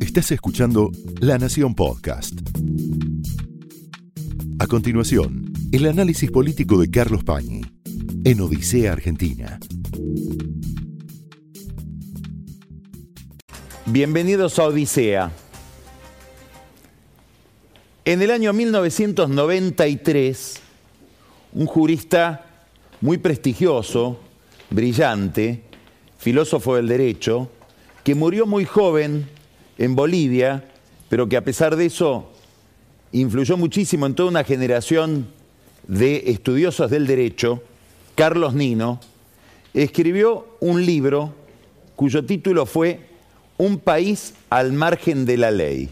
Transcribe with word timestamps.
Estás 0.00 0.32
escuchando 0.32 0.90
La 1.20 1.38
Nación 1.38 1.74
Podcast. 1.74 2.32
A 4.58 4.66
continuación, 4.66 5.52
el 5.72 5.86
análisis 5.86 6.30
político 6.30 6.80
de 6.80 6.90
Carlos 6.90 7.22
Pañi 7.22 7.60
en 8.24 8.40
Odisea 8.40 8.92
Argentina. 8.92 9.60
Bienvenidos 13.86 14.58
a 14.58 14.64
Odisea. 14.64 15.30
En 18.04 18.22
el 18.22 18.30
año 18.30 18.52
1993, 18.52 20.60
un 21.52 21.66
jurista 21.66 22.46
muy 23.00 23.18
prestigioso, 23.18 24.18
brillante, 24.70 25.62
filósofo 26.18 26.76
del 26.76 26.88
derecho, 26.88 27.50
que 28.04 28.14
murió 28.14 28.46
muy 28.46 28.64
joven 28.64 29.28
en 29.78 29.94
Bolivia, 29.94 30.64
pero 31.08 31.28
que 31.28 31.36
a 31.36 31.44
pesar 31.44 31.76
de 31.76 31.86
eso 31.86 32.30
influyó 33.12 33.56
muchísimo 33.56 34.06
en 34.06 34.14
toda 34.14 34.30
una 34.30 34.44
generación 34.44 35.28
de 35.86 36.24
estudiosos 36.26 36.90
del 36.90 37.06
derecho, 37.06 37.62
Carlos 38.14 38.54
Nino, 38.54 39.00
escribió 39.74 40.56
un 40.60 40.84
libro 40.84 41.34
cuyo 41.96 42.24
título 42.24 42.66
fue 42.66 43.00
Un 43.58 43.78
país 43.78 44.34
al 44.48 44.72
margen 44.72 45.26
de 45.26 45.36
la 45.36 45.50
ley. 45.50 45.90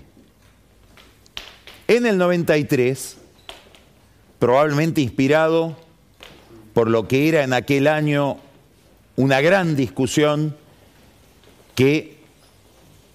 En 1.86 2.06
el 2.06 2.18
93, 2.18 3.16
probablemente 4.38 5.00
inspirado 5.00 5.76
por 6.74 6.88
lo 6.88 7.08
que 7.08 7.28
era 7.28 7.42
en 7.44 7.52
aquel 7.52 7.86
año 7.86 8.36
una 9.16 9.40
gran 9.40 9.74
discusión 9.74 10.56
que 11.78 12.16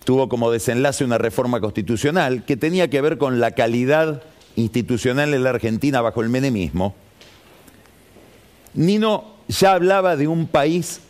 tuvo 0.06 0.30
como 0.30 0.50
desenlace 0.50 1.04
una 1.04 1.18
reforma 1.18 1.60
constitucional 1.60 2.46
que 2.46 2.56
tenía 2.56 2.90
que 2.90 3.02
ver 3.02 3.18
con 3.18 3.42
la 3.42 3.52
calidad 3.52 4.24
institucional 4.56 5.34
en 5.34 5.44
la 5.44 5.50
Argentina 5.50 6.00
bajo 6.00 6.22
el 6.22 6.30
menemismo, 6.30 6.96
Nino 8.74 9.26
ya 9.50 9.74
hablaba 9.74 10.16
de 10.16 10.30
un 10.30 10.48
país 10.48 11.02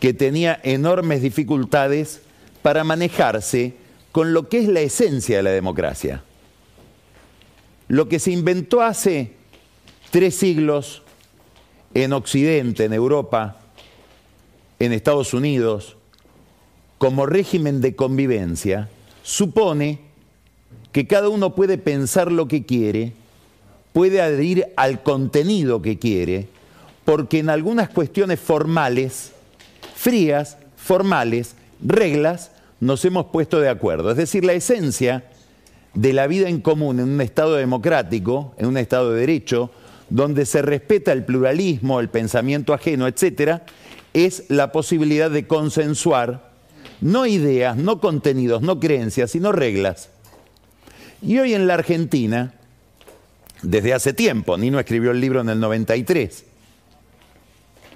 que 0.00 0.12
tenía 0.12 0.60
enormes 0.64 1.22
dificultades 1.22 2.20
para 2.60 2.84
manejarse 2.84 3.74
con 4.12 4.34
lo 4.34 4.50
que 4.50 4.58
es 4.58 4.68
la 4.68 4.80
esencia 4.80 5.38
de 5.38 5.44
la 5.44 5.50
democracia. 5.50 6.22
Lo 7.88 8.06
que 8.06 8.18
se 8.18 8.32
inventó 8.32 8.82
hace 8.82 9.32
tres 10.10 10.34
siglos 10.34 11.00
en 11.94 12.12
Occidente, 12.12 12.84
en 12.84 12.92
Europa, 12.92 13.62
en 14.78 14.92
Estados 14.92 15.32
Unidos, 15.32 15.96
como 17.02 17.26
régimen 17.26 17.80
de 17.80 17.96
convivencia, 17.96 18.88
supone 19.24 19.98
que 20.92 21.08
cada 21.08 21.30
uno 21.30 21.52
puede 21.56 21.76
pensar 21.76 22.30
lo 22.30 22.46
que 22.46 22.64
quiere, 22.64 23.12
puede 23.92 24.22
adherir 24.22 24.68
al 24.76 25.02
contenido 25.02 25.82
que 25.82 25.98
quiere, 25.98 26.46
porque 27.04 27.40
en 27.40 27.50
algunas 27.50 27.88
cuestiones 27.88 28.38
formales, 28.38 29.32
frías, 29.96 30.58
formales, 30.76 31.56
reglas, 31.84 32.52
nos 32.78 33.04
hemos 33.04 33.26
puesto 33.26 33.58
de 33.58 33.68
acuerdo. 33.68 34.12
Es 34.12 34.16
decir, 34.16 34.44
la 34.44 34.52
esencia 34.52 35.24
de 35.94 36.12
la 36.12 36.28
vida 36.28 36.48
en 36.48 36.60
común 36.60 37.00
en 37.00 37.08
un 37.08 37.20
Estado 37.20 37.56
democrático, 37.56 38.54
en 38.58 38.66
un 38.66 38.76
Estado 38.76 39.10
de 39.10 39.18
derecho, 39.18 39.72
donde 40.08 40.46
se 40.46 40.62
respeta 40.62 41.10
el 41.10 41.24
pluralismo, 41.24 41.98
el 41.98 42.10
pensamiento 42.10 42.72
ajeno, 42.72 43.08
etcétera, 43.08 43.66
es 44.14 44.44
la 44.46 44.70
posibilidad 44.70 45.32
de 45.32 45.48
consensuar 45.48 46.51
no 47.02 47.26
ideas, 47.26 47.76
no 47.76 48.00
contenidos, 48.00 48.62
no 48.62 48.80
creencias, 48.80 49.32
sino 49.32 49.52
reglas. 49.52 50.08
Y 51.20 51.38
hoy 51.38 51.52
en 51.52 51.66
la 51.66 51.74
Argentina, 51.74 52.54
desde 53.60 53.92
hace 53.92 54.12
tiempo, 54.12 54.56
Nino 54.56 54.78
escribió 54.78 55.10
el 55.10 55.20
libro 55.20 55.40
en 55.40 55.48
el 55.48 55.60
93, 55.60 56.44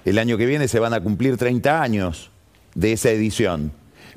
el 0.05 0.19
año 0.19 0.37
que 0.37 0.45
viene 0.45 0.67
se 0.67 0.79
van 0.79 0.93
a 0.93 1.01
cumplir 1.01 1.37
30 1.37 1.81
años 1.81 2.31
de 2.75 2.93
esa 2.93 3.09
edición, 3.09 3.71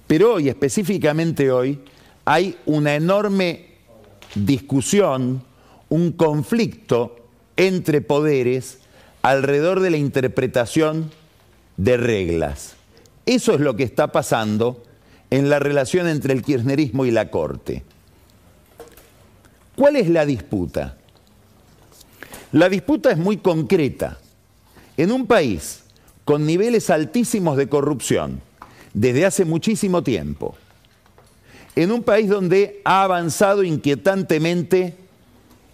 pero 0.07 0.35
hoy, 0.35 0.49
específicamente 0.49 1.53
hoy, 1.53 1.81
hay 2.25 2.57
una 2.67 2.97
enorme 2.97 3.77
discusión, 4.35 5.43
un 5.89 6.13
conflicto 6.13 7.17
entre 7.57 8.01
poderes 8.01 8.79
alrededor 9.23 9.81
de 9.81 9.91
la 9.91 9.97
interpretación 9.97 11.11
de 11.77 11.97
reglas. 11.97 12.77
Eso 13.31 13.55
es 13.55 13.61
lo 13.61 13.77
que 13.77 13.85
está 13.85 14.11
pasando 14.11 14.83
en 15.31 15.51
la 15.51 15.61
relación 15.61 16.09
entre 16.09 16.33
el 16.33 16.43
kirchnerismo 16.43 17.07
y 17.07 17.13
la 17.13 17.31
Corte. 17.31 17.85
¿Cuál 19.77 19.95
es 19.95 20.11
la 20.11 20.27
disputa? 20.27 20.97
La 22.51 22.69
disputa 22.69 23.13
es 23.13 23.19
muy 23.19 23.37
concreta. 23.37 24.19
En 24.97 25.13
un 25.13 25.29
país 25.29 25.85
con 26.25 26.45
niveles 26.45 26.91
altísimos 26.91 27.57
de 27.57 27.69
corrupción 27.69 28.41
desde 28.95 29.25
hace 29.25 29.45
muchísimo 29.45 30.03
tiempo, 30.03 30.57
en 31.77 31.93
un 31.93 32.03
país 32.03 32.29
donde 32.29 32.83
ha 32.85 33.05
avanzado 33.05 33.63
inquietantemente 33.63 34.97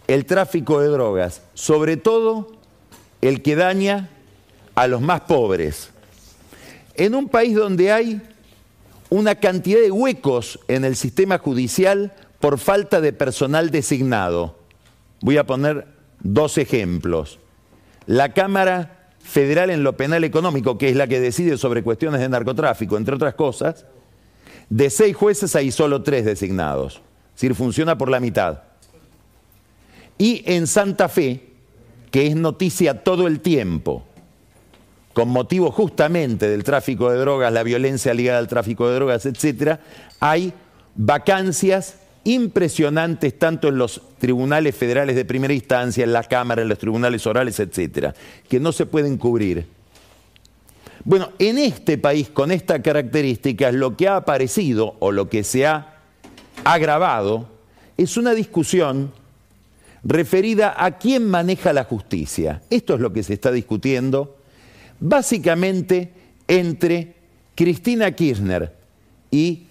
el 0.08 0.26
tráfico 0.26 0.82
de 0.82 0.88
drogas, 0.88 1.40
sobre 1.54 1.96
todo 1.96 2.52
el 3.22 3.40
que 3.40 3.56
daña 3.56 4.10
a 4.74 4.86
los 4.88 5.00
más 5.00 5.22
pobres, 5.22 5.95
en 6.96 7.14
un 7.14 7.28
país 7.28 7.54
donde 7.54 7.92
hay 7.92 8.20
una 9.10 9.36
cantidad 9.36 9.80
de 9.80 9.90
huecos 9.90 10.58
en 10.68 10.84
el 10.84 10.96
sistema 10.96 11.38
judicial 11.38 12.12
por 12.40 12.58
falta 12.58 13.00
de 13.00 13.12
personal 13.12 13.70
designado. 13.70 14.56
Voy 15.20 15.36
a 15.36 15.46
poner 15.46 15.86
dos 16.20 16.58
ejemplos. 16.58 17.38
La 18.06 18.32
Cámara 18.32 19.10
Federal 19.20 19.70
en 19.70 19.82
lo 19.82 19.96
Penal 19.96 20.24
Económico, 20.24 20.78
que 20.78 20.88
es 20.88 20.96
la 20.96 21.06
que 21.06 21.20
decide 21.20 21.58
sobre 21.58 21.82
cuestiones 21.82 22.20
de 22.20 22.28
narcotráfico, 22.28 22.96
entre 22.96 23.14
otras 23.16 23.34
cosas, 23.34 23.86
de 24.68 24.90
seis 24.90 25.16
jueces 25.16 25.54
hay 25.56 25.70
solo 25.70 26.02
tres 26.02 26.24
designados. 26.24 27.00
Es 27.34 27.42
decir, 27.42 27.54
funciona 27.54 27.98
por 27.98 28.10
la 28.10 28.20
mitad. 28.20 28.62
Y 30.18 30.42
en 30.46 30.66
Santa 30.66 31.08
Fe, 31.08 31.42
que 32.10 32.26
es 32.26 32.36
noticia 32.36 33.02
todo 33.02 33.26
el 33.26 33.40
tiempo, 33.40 34.04
con 35.16 35.30
motivo 35.30 35.70
justamente 35.70 36.46
del 36.46 36.62
tráfico 36.62 37.10
de 37.10 37.16
drogas, 37.16 37.50
la 37.50 37.62
violencia 37.62 38.12
ligada 38.12 38.38
al 38.38 38.48
tráfico 38.48 38.86
de 38.86 38.96
drogas, 38.96 39.24
etcétera, 39.24 39.80
hay 40.20 40.52
vacancias 40.94 41.96
impresionantes 42.24 43.38
tanto 43.38 43.68
en 43.68 43.78
los 43.78 44.02
tribunales 44.18 44.76
federales 44.76 45.16
de 45.16 45.24
primera 45.24 45.54
instancia, 45.54 46.04
en 46.04 46.12
la 46.12 46.22
Cámara, 46.22 46.60
en 46.60 46.68
los 46.68 46.76
tribunales 46.76 47.26
orales, 47.26 47.58
etcétera, 47.60 48.14
que 48.46 48.60
no 48.60 48.72
se 48.72 48.84
pueden 48.84 49.16
cubrir. 49.16 49.64
Bueno, 51.02 51.30
en 51.38 51.56
este 51.56 51.96
país 51.96 52.28
con 52.28 52.50
esta 52.50 52.82
característica 52.82 53.72
lo 53.72 53.96
que 53.96 54.08
ha 54.08 54.16
aparecido 54.16 54.96
o 54.98 55.12
lo 55.12 55.30
que 55.30 55.44
se 55.44 55.66
ha 55.66 55.94
agravado 56.62 57.48
es 57.96 58.18
una 58.18 58.34
discusión 58.34 59.12
referida 60.04 60.74
a 60.76 60.98
quién 60.98 61.26
maneja 61.26 61.72
la 61.72 61.84
justicia. 61.84 62.60
Esto 62.68 62.92
es 62.92 63.00
lo 63.00 63.14
que 63.14 63.22
se 63.22 63.32
está 63.32 63.50
discutiendo 63.50 64.35
básicamente 65.00 66.12
entre 66.48 67.14
Cristina 67.54 68.10
Kirchner 68.12 68.72
y 69.30 69.66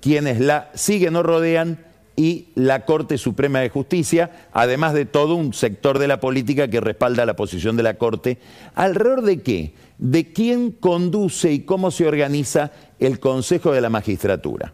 quienes 0.00 0.40
la 0.40 0.70
siguen 0.74 1.16
o 1.16 1.22
rodean 1.22 1.84
y 2.16 2.46
la 2.56 2.84
Corte 2.84 3.16
Suprema 3.16 3.60
de 3.60 3.68
Justicia, 3.68 4.48
además 4.52 4.92
de 4.92 5.04
todo 5.04 5.36
un 5.36 5.54
sector 5.54 6.00
de 6.00 6.08
la 6.08 6.18
política 6.18 6.66
que 6.68 6.80
respalda 6.80 7.24
la 7.24 7.36
posición 7.36 7.76
de 7.76 7.84
la 7.84 7.94
Corte. 7.94 8.38
¿Alrededor 8.74 9.22
de 9.22 9.40
qué? 9.42 9.72
De 9.98 10.32
quién 10.32 10.72
conduce 10.72 11.52
y 11.52 11.60
cómo 11.60 11.92
se 11.92 12.08
organiza 12.08 12.72
el 12.98 13.20
Consejo 13.20 13.70
de 13.70 13.80
la 13.80 13.88
Magistratura. 13.88 14.72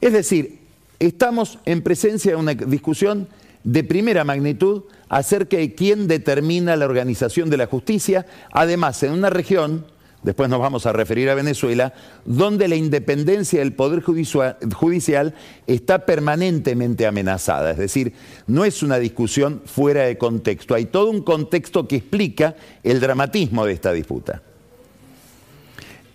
Es 0.00 0.12
decir, 0.12 0.58
estamos 0.98 1.60
en 1.64 1.82
presencia 1.82 2.32
de 2.32 2.36
una 2.36 2.54
discusión 2.54 3.28
de 3.64 3.82
primera 3.82 4.24
magnitud 4.24 4.84
acerca 5.08 5.56
de 5.56 5.74
quién 5.74 6.06
determina 6.06 6.76
la 6.76 6.84
organización 6.84 7.50
de 7.50 7.56
la 7.56 7.66
justicia, 7.66 8.26
además 8.52 9.02
en 9.02 9.12
una 9.12 9.30
región, 9.30 9.86
después 10.22 10.48
nos 10.48 10.60
vamos 10.60 10.86
a 10.86 10.92
referir 10.92 11.28
a 11.30 11.34
Venezuela, 11.34 11.94
donde 12.24 12.68
la 12.68 12.76
independencia 12.76 13.60
del 13.60 13.72
Poder 13.72 14.02
Judicial 14.02 15.34
está 15.66 16.06
permanentemente 16.06 17.06
amenazada. 17.06 17.72
Es 17.72 17.78
decir, 17.78 18.12
no 18.46 18.64
es 18.64 18.82
una 18.82 18.98
discusión 18.98 19.62
fuera 19.64 20.02
de 20.02 20.18
contexto, 20.18 20.74
hay 20.74 20.86
todo 20.86 21.10
un 21.10 21.22
contexto 21.22 21.88
que 21.88 21.96
explica 21.96 22.54
el 22.82 23.00
dramatismo 23.00 23.64
de 23.64 23.72
esta 23.72 23.92
disputa. 23.92 24.42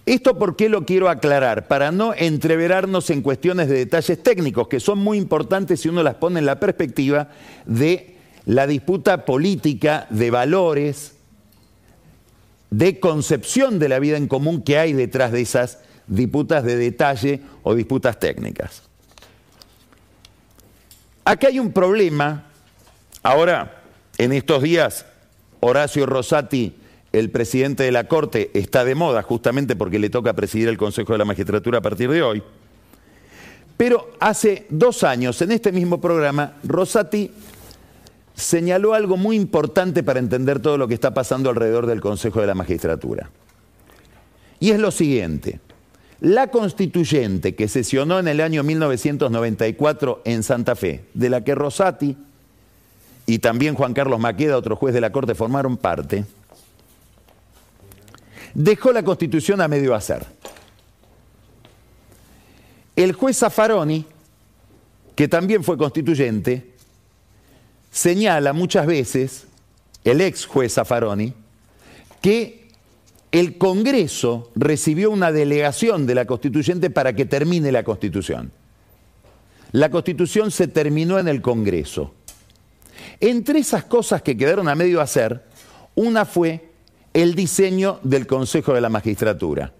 ¿Esto 0.09 0.39
por 0.39 0.55
qué 0.55 0.69
lo 0.69 0.87
quiero 0.87 1.07
aclarar? 1.07 1.67
Para 1.67 1.91
no 1.91 2.15
entreverarnos 2.15 3.11
en 3.11 3.21
cuestiones 3.21 3.69
de 3.69 3.75
detalles 3.75 4.23
técnicos, 4.23 4.67
que 4.67 4.79
son 4.79 4.97
muy 4.97 5.19
importantes 5.19 5.81
si 5.81 5.89
uno 5.89 6.01
las 6.01 6.15
pone 6.15 6.39
en 6.39 6.47
la 6.47 6.59
perspectiva 6.59 7.29
de 7.67 8.17
la 8.45 8.65
disputa 8.65 9.23
política 9.23 10.07
de 10.09 10.31
valores, 10.31 11.13
de 12.71 12.99
concepción 12.99 13.77
de 13.77 13.87
la 13.87 13.99
vida 13.99 14.17
en 14.17 14.27
común 14.27 14.63
que 14.63 14.79
hay 14.79 14.93
detrás 14.93 15.31
de 15.31 15.41
esas 15.41 15.77
disputas 16.07 16.63
de 16.63 16.75
detalle 16.75 17.41
o 17.61 17.75
disputas 17.75 18.17
técnicas. 18.17 18.81
Acá 21.23 21.49
hay 21.49 21.59
un 21.59 21.71
problema. 21.71 22.47
Ahora, 23.21 23.83
en 24.17 24.33
estos 24.33 24.63
días, 24.63 25.05
Horacio 25.59 26.07
Rosati, 26.07 26.78
el 27.11 27.31
presidente 27.31 27.83
de 27.83 27.91
la 27.91 28.07
Corte, 28.07 28.51
está 28.53 28.85
de 28.85 28.95
moda 28.95 29.21
justamente 29.23 29.75
porque 29.75 29.99
le 29.99 30.09
toca 30.09 30.33
presidir 30.33 30.67
el 30.67 30.77
Consejo 30.77 31.13
de 31.13 31.19
la 31.19 31.25
Magistratura 31.25 31.79
a 31.79 31.81
partir 31.81 32.09
de 32.09 32.21
hoy. 32.21 32.43
Pero 33.77 34.11
hace 34.19 34.65
dos 34.69 35.03
años, 35.03 35.41
en 35.41 35.51
este 35.51 35.71
mismo 35.71 36.01
programa, 36.01 36.53
Rosati 36.63 37.31
señaló 38.35 38.93
algo 38.93 39.17
muy 39.17 39.35
importante 39.35 40.03
para 40.03 40.19
entender 40.19 40.59
todo 40.59 40.77
lo 40.77 40.87
que 40.87 40.93
está 40.93 41.13
pasando 41.13 41.49
alrededor 41.49 41.85
del 41.85 42.01
Consejo 42.01 42.41
de 42.41 42.47
la 42.47 42.55
Magistratura. 42.55 43.29
Y 44.59 44.71
es 44.71 44.79
lo 44.79 44.91
siguiente. 44.91 45.59
La 46.21 46.47
constituyente 46.47 47.55
que 47.55 47.69
sesionó 47.69 48.19
en 48.19 48.27
el 48.27 48.41
año 48.41 48.63
1994 48.63 50.21
en 50.25 50.43
Santa 50.43 50.75
Fe, 50.75 51.05
de 51.13 51.29
la 51.29 51.43
que 51.43 51.55
Rosati 51.55 52.17
y 53.25 53.39
también 53.39 53.75
Juan 53.75 53.93
Carlos 53.93 54.19
Maqueda, 54.19 54.57
otro 54.57 54.75
juez 54.75 54.93
de 54.93 55.01
la 55.01 55.11
Corte, 55.11 55.35
formaron 55.35 55.77
parte, 55.77 56.25
dejó 58.59 58.91
la 58.91 59.03
constitución 59.03 59.61
a 59.61 59.69
medio 59.69 59.95
hacer. 59.95 60.25
El 62.93 63.13
juez 63.13 63.37
Zaffaroni, 63.37 64.05
que 65.15 65.29
también 65.29 65.63
fue 65.63 65.77
constituyente, 65.77 66.71
señala 67.89 68.51
muchas 68.51 68.85
veces, 68.85 69.45
el 70.03 70.19
ex 70.19 70.45
juez 70.45 70.73
Zaffaroni, 70.73 71.33
que 72.21 72.67
el 73.31 73.57
Congreso 73.57 74.51
recibió 74.55 75.09
una 75.09 75.31
delegación 75.31 76.05
de 76.05 76.15
la 76.15 76.25
constituyente 76.25 76.89
para 76.89 77.13
que 77.13 77.25
termine 77.25 77.71
la 77.71 77.83
constitución. 77.83 78.51
La 79.71 79.89
constitución 79.89 80.51
se 80.51 80.67
terminó 80.67 81.17
en 81.17 81.29
el 81.29 81.41
Congreso. 81.41 82.13
Entre 83.21 83.59
esas 83.59 83.85
cosas 83.85 84.21
que 84.21 84.35
quedaron 84.35 84.67
a 84.67 84.75
medio 84.75 84.99
hacer, 84.99 85.45
una 85.95 86.25
fue 86.25 86.68
el 87.13 87.35
diseño 87.35 87.99
del 88.03 88.27
Consejo 88.27 88.73
de 88.73 88.81
la 88.81 88.89
Magistratura. 88.89 89.73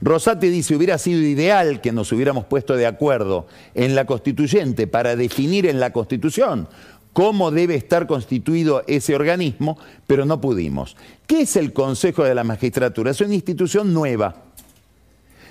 Rosati 0.00 0.48
dice, 0.48 0.76
hubiera 0.76 0.96
sido 0.96 1.20
ideal 1.20 1.80
que 1.80 1.90
nos 1.90 2.12
hubiéramos 2.12 2.44
puesto 2.44 2.76
de 2.76 2.86
acuerdo 2.86 3.46
en 3.74 3.94
la 3.94 4.04
constituyente 4.04 4.86
para 4.86 5.16
definir 5.16 5.66
en 5.66 5.80
la 5.80 5.92
constitución 5.92 6.68
cómo 7.12 7.50
debe 7.50 7.74
estar 7.74 8.06
constituido 8.06 8.84
ese 8.86 9.16
organismo, 9.16 9.76
pero 10.06 10.24
no 10.24 10.40
pudimos. 10.40 10.96
¿Qué 11.26 11.40
es 11.40 11.56
el 11.56 11.72
Consejo 11.72 12.22
de 12.22 12.34
la 12.34 12.44
Magistratura? 12.44 13.10
Es 13.10 13.20
una 13.20 13.34
institución 13.34 13.92
nueva 13.92 14.44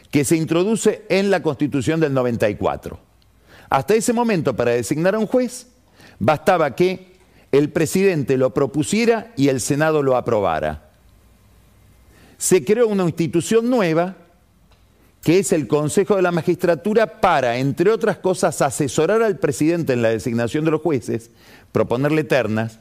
que 0.10 0.24
se 0.24 0.38
introduce 0.38 1.04
en 1.10 1.30
la 1.30 1.44
Constitución 1.44 2.00
del 2.00 2.14
94. 2.14 2.98
Hasta 3.70 3.96
ese 3.96 4.14
momento, 4.14 4.56
para 4.56 4.72
designar 4.72 5.16
a 5.16 5.20
un 5.20 5.28
juez, 5.28 5.68
bastaba 6.20 6.74
que 6.74 7.18
el 7.52 7.70
presidente 7.70 8.38
lo 8.38 8.54
propusiera 8.54 9.34
y 9.36 9.50
el 9.50 9.60
Senado 9.60 10.04
lo 10.04 10.16
aprobara. 10.16 10.87
Se 12.38 12.64
creó 12.64 12.88
una 12.88 13.04
institución 13.04 13.70
nueva 13.70 14.16
que 15.24 15.40
es 15.40 15.52
el 15.52 15.68
Consejo 15.68 16.16
de 16.16 16.22
la 16.22 16.32
Magistratura 16.32 17.20
para, 17.20 17.58
entre 17.58 17.92
otras 17.92 18.18
cosas, 18.18 18.62
asesorar 18.62 19.22
al 19.22 19.38
presidente 19.38 19.92
en 19.92 20.02
la 20.02 20.10
designación 20.10 20.64
de 20.64 20.72
los 20.72 20.82
jueces, 20.82 21.32
proponerle 21.74 22.24
ternas, 22.24 22.80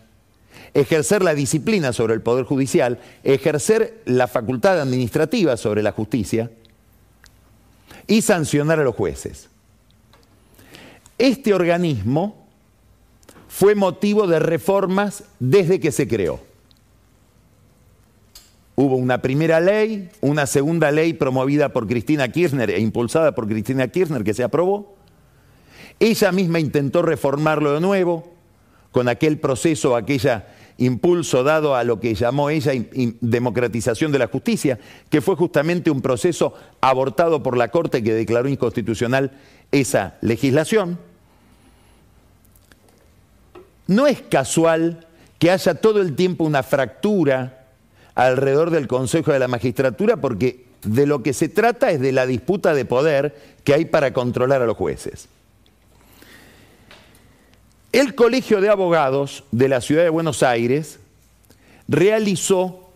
ejercer 0.73 1.25
la 1.25 1.35
disciplina 1.35 1.93
sobre 1.93 2.14
el 2.14 2.20
Poder 2.20 2.44
Judicial, 2.44 3.00
ejercer 3.25 4.00
la 4.05 4.29
facultad 4.29 4.81
administrativa 4.81 5.56
sobre 5.56 5.82
la 5.82 5.91
justicia 5.91 6.50
y 8.06 8.23
sancionar 8.23 8.79
a 8.79 8.85
los 8.85 8.94
jueces. 8.94 9.49
Este 11.19 11.53
organismo 11.53 12.47
fue 13.49 13.75
motivo 13.75 14.26
de 14.26 14.38
reformas 14.38 15.25
desde 15.41 15.81
que 15.81 15.91
se 15.91 16.06
creó. 16.06 16.45
Hubo 18.76 18.96
una 18.96 19.23
primera 19.23 19.58
ley, 19.58 20.11
una 20.20 20.46
segunda 20.46 20.90
ley 20.90 21.14
promovida 21.14 21.70
por 21.70 21.87
Cristina 21.87 22.28
Kirchner 22.28 22.70
e 22.70 22.78
impulsada 22.78 23.34
por 23.34 23.49
Cristina 23.49 23.88
Kirchner 23.88 24.23
que 24.23 24.34
se 24.34 24.44
aprobó. 24.44 24.96
Ella 25.99 26.31
misma 26.31 26.61
intentó 26.61 27.00
reformarlo 27.00 27.73
de 27.73 27.81
nuevo 27.81 28.34
con 28.93 29.08
aquel 29.08 29.38
proceso, 29.38 29.96
aquella 29.96 30.46
impulso 30.78 31.43
dado 31.43 31.75
a 31.75 31.84
lo 31.84 32.00
que 32.00 32.14
llamó 32.14 32.50
ella 32.50 32.73
democratización 33.23 34.12
de 34.12 34.19
la 34.19 34.26
justicia, 34.26 34.79
que 35.08 35.22
fue 35.22 35.37
justamente 35.37 35.90
un 35.90 36.02
proceso 36.02 36.52
abortado 36.82 37.43
por 37.43 37.56
la 37.56 37.69
Corte 37.69 38.02
que 38.02 38.12
declaró 38.12 38.49
inconstitucional 38.49 39.32
esa 39.72 40.17
legislación. 40.20 40.99
No 43.87 44.06
es 44.06 44.20
casual 44.20 45.06
que 45.38 45.50
haya 45.50 45.76
todo 45.76 46.02
el 46.02 46.14
tiempo 46.14 46.44
una 46.44 46.62
fractura 46.62 47.56
alrededor 48.16 48.70
del 48.70 48.88
Consejo 48.88 49.32
de 49.32 49.38
la 49.38 49.46
Magistratura 49.46 50.16
porque 50.16 50.64
de 50.82 51.06
lo 51.06 51.22
que 51.22 51.32
se 51.32 51.48
trata 51.48 51.90
es 51.90 52.00
de 52.00 52.12
la 52.12 52.26
disputa 52.26 52.74
de 52.74 52.84
poder 52.84 53.36
que 53.62 53.74
hay 53.74 53.84
para 53.84 54.12
controlar 54.12 54.62
a 54.62 54.66
los 54.66 54.76
jueces. 54.76 55.28
El 57.92 58.14
Colegio 58.14 58.60
de 58.60 58.68
Abogados 58.68 59.44
de 59.52 59.68
la 59.68 59.80
Ciudad 59.80 60.02
de 60.02 60.10
Buenos 60.10 60.42
Aires 60.42 60.98
realizó 61.88 62.90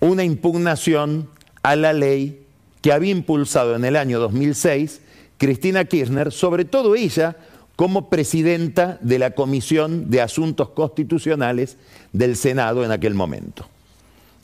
una 0.00 0.24
impugnación 0.24 1.28
a 1.62 1.76
la 1.76 1.92
ley 1.92 2.46
que 2.80 2.92
había 2.92 3.10
impulsado 3.10 3.76
en 3.76 3.84
el 3.84 3.96
año 3.96 4.18
2006 4.18 5.00
Cristina 5.38 5.84
Kirchner, 5.84 6.32
sobre 6.32 6.64
todo 6.64 6.94
ella 6.94 7.36
como 7.74 8.10
presidenta 8.10 8.98
de 9.00 9.18
la 9.18 9.30
Comisión 9.32 10.10
de 10.10 10.20
Asuntos 10.20 10.70
Constitucionales 10.70 11.76
del 12.12 12.36
Senado 12.36 12.84
en 12.84 12.92
aquel 12.92 13.14
momento. 13.14 13.66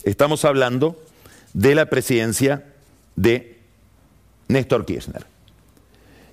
Estamos 0.06 0.44
hablando 0.44 0.96
de 1.52 1.74
la 1.74 1.86
presidencia 1.86 2.64
de 3.16 3.58
Néstor 4.46 4.86
Kirchner. 4.86 5.26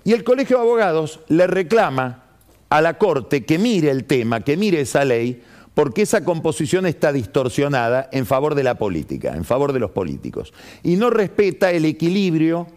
Y 0.03 0.13
el 0.13 0.23
Colegio 0.23 0.57
de 0.57 0.61
Abogados 0.61 1.21
le 1.27 1.47
reclama 1.47 2.23
a 2.69 2.81
la 2.81 2.99
Corte 2.99 3.45
que 3.45 3.57
mire 3.57 3.89
el 3.89 4.03
tema, 4.03 4.41
que 4.41 4.57
mire 4.57 4.79
esa 4.79 5.03
ley, 5.03 5.41
porque 5.73 6.03
esa 6.03 6.23
composición 6.23 6.85
está 6.85 7.11
distorsionada 7.11 8.09
en 8.11 8.27
favor 8.27 8.53
de 8.53 8.63
la 8.63 8.75
política, 8.75 9.35
en 9.35 9.43
favor 9.43 9.73
de 9.73 9.79
los 9.79 9.89
políticos. 9.89 10.53
Y 10.83 10.95
no 10.95 11.09
respeta 11.09 11.71
el 11.71 11.85
equilibrio 11.85 12.67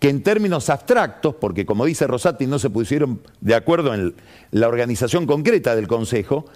que 0.00 0.08
en 0.08 0.24
términos 0.24 0.70
abstractos, 0.70 1.36
porque 1.36 1.64
como 1.64 1.84
dice 1.84 2.08
Rosati, 2.08 2.48
no 2.48 2.58
se 2.58 2.70
pusieron 2.70 3.20
de 3.40 3.54
acuerdo 3.54 3.94
en 3.94 4.16
la 4.50 4.66
organización 4.66 5.24
concreta 5.24 5.76
del 5.76 5.86
Consejo, 5.86 6.46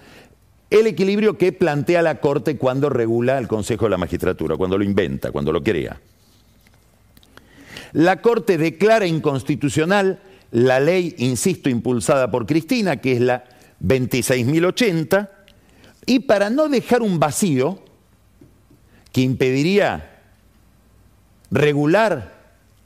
el 0.70 0.86
equilibrio 0.86 1.36
que 1.36 1.52
plantea 1.52 2.00
la 2.00 2.20
Corte 2.20 2.56
cuando 2.56 2.88
regula 2.88 3.38
el 3.38 3.48
Consejo 3.48 3.86
de 3.86 3.90
la 3.90 3.98
Magistratura, 3.98 4.56
cuando 4.56 4.78
lo 4.78 4.84
inventa, 4.84 5.32
cuando 5.32 5.52
lo 5.52 5.62
crea. 5.62 6.00
La 7.92 8.22
Corte 8.22 8.56
declara 8.56 9.06
inconstitucional 9.06 10.20
la 10.52 10.78
ley, 10.78 11.14
insisto, 11.18 11.68
impulsada 11.68 12.30
por 12.30 12.46
Cristina, 12.46 12.98
que 12.98 13.12
es 13.12 13.20
la 13.20 13.44
26.080, 13.82 15.28
y 16.06 16.20
para 16.20 16.50
no 16.50 16.68
dejar 16.68 17.02
un 17.02 17.18
vacío 17.18 17.82
que 19.12 19.22
impediría 19.22 20.18
regular 21.50 22.38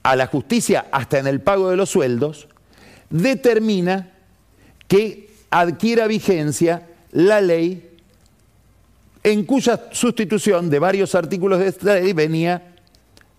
a 0.02 0.16
la 0.16 0.26
justicia 0.26 0.86
hasta 0.90 1.18
en 1.18 1.26
el 1.26 1.40
pago 1.42 1.70
de 1.70 1.76
los 1.76 1.90
sueldos, 1.90 2.48
determina 3.10 4.12
que 4.88 5.30
adquiera 5.50 6.06
vigencia 6.06 6.88
la 7.14 7.40
ley 7.40 7.90
en 9.22 9.44
cuya 9.44 9.88
sustitución 9.92 10.68
de 10.68 10.78
varios 10.78 11.14
artículos 11.14 11.60
de 11.60 11.68
esta 11.68 11.94
ley 11.94 12.12
venía 12.12 12.74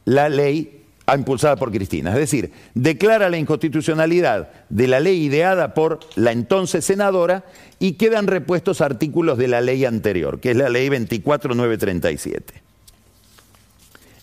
la 0.05 0.29
ley 0.29 0.81
impulsada 1.13 1.55
por 1.57 1.71
Cristina. 1.71 2.11
Es 2.11 2.17
decir, 2.17 2.51
declara 2.73 3.29
la 3.29 3.37
inconstitucionalidad 3.37 4.49
de 4.69 4.87
la 4.87 4.99
ley 4.99 5.25
ideada 5.25 5.73
por 5.73 5.99
la 6.15 6.31
entonces 6.31 6.85
senadora 6.85 7.43
y 7.77 7.93
quedan 7.93 8.27
repuestos 8.27 8.81
artículos 8.81 9.37
de 9.37 9.49
la 9.49 9.61
ley 9.61 9.85
anterior, 9.85 10.39
que 10.39 10.51
es 10.51 10.57
la 10.57 10.69
ley 10.69 10.89
24937. 10.89 12.53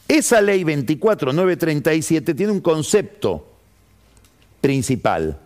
Esa 0.08 0.40
ley 0.40 0.64
24937 0.64 2.34
tiene 2.34 2.52
un 2.52 2.60
concepto 2.60 3.46
principal, 4.60 5.38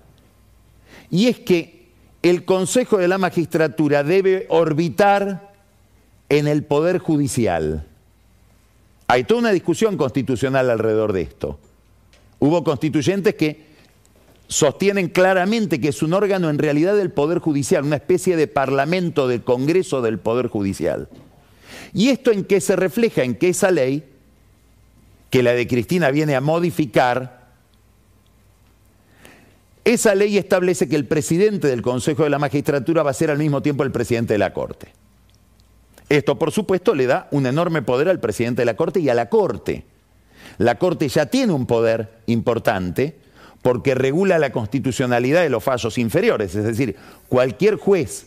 y 1.10 1.28
es 1.28 1.38
que 1.40 1.75
el 2.28 2.44
Consejo 2.44 2.98
de 2.98 3.08
la 3.08 3.18
Magistratura 3.18 4.02
debe 4.02 4.46
orbitar 4.48 5.52
en 6.28 6.48
el 6.48 6.64
Poder 6.64 6.98
Judicial. 6.98 7.86
Hay 9.06 9.24
toda 9.24 9.40
una 9.40 9.52
discusión 9.52 9.96
constitucional 9.96 10.70
alrededor 10.70 11.12
de 11.12 11.22
esto. 11.22 11.58
Hubo 12.38 12.64
constituyentes 12.64 13.34
que 13.34 13.66
sostienen 14.48 15.08
claramente 15.08 15.80
que 15.80 15.88
es 15.88 16.02
un 16.02 16.14
órgano 16.14 16.50
en 16.50 16.58
realidad 16.58 16.96
del 16.96 17.12
Poder 17.12 17.38
Judicial, 17.38 17.84
una 17.84 17.96
especie 17.96 18.36
de 18.36 18.48
parlamento 18.48 19.28
del 19.28 19.42
Congreso 19.42 20.02
del 20.02 20.18
Poder 20.18 20.48
Judicial. 20.48 21.08
¿Y 21.92 22.08
esto 22.08 22.32
en 22.32 22.44
qué 22.44 22.60
se 22.60 22.76
refleja? 22.76 23.22
En 23.22 23.36
que 23.36 23.50
esa 23.50 23.70
ley 23.70 24.04
que 25.30 25.42
la 25.42 25.52
de 25.52 25.66
Cristina 25.66 26.10
viene 26.10 26.34
a 26.34 26.40
modificar, 26.40 27.35
esa 29.86 30.16
ley 30.16 30.36
establece 30.36 30.88
que 30.88 30.96
el 30.96 31.06
presidente 31.06 31.68
del 31.68 31.80
Consejo 31.80 32.24
de 32.24 32.30
la 32.30 32.40
Magistratura 32.40 33.04
va 33.04 33.12
a 33.12 33.14
ser 33.14 33.30
al 33.30 33.38
mismo 33.38 33.62
tiempo 33.62 33.84
el 33.84 33.92
presidente 33.92 34.34
de 34.34 34.38
la 34.38 34.52
Corte. 34.52 34.88
Esto, 36.08 36.40
por 36.40 36.50
supuesto, 36.50 36.92
le 36.92 37.06
da 37.06 37.28
un 37.30 37.46
enorme 37.46 37.82
poder 37.82 38.08
al 38.08 38.18
presidente 38.18 38.62
de 38.62 38.66
la 38.66 38.74
Corte 38.74 38.98
y 38.98 39.08
a 39.08 39.14
la 39.14 39.28
Corte. 39.28 39.84
La 40.58 40.74
Corte 40.74 41.08
ya 41.08 41.26
tiene 41.26 41.52
un 41.52 41.66
poder 41.66 42.18
importante 42.26 43.16
porque 43.62 43.94
regula 43.94 44.40
la 44.40 44.50
constitucionalidad 44.50 45.42
de 45.42 45.50
los 45.50 45.62
fallos 45.62 45.98
inferiores, 45.98 46.56
es 46.56 46.64
decir, 46.64 46.96
cualquier 47.28 47.76
juez 47.76 48.26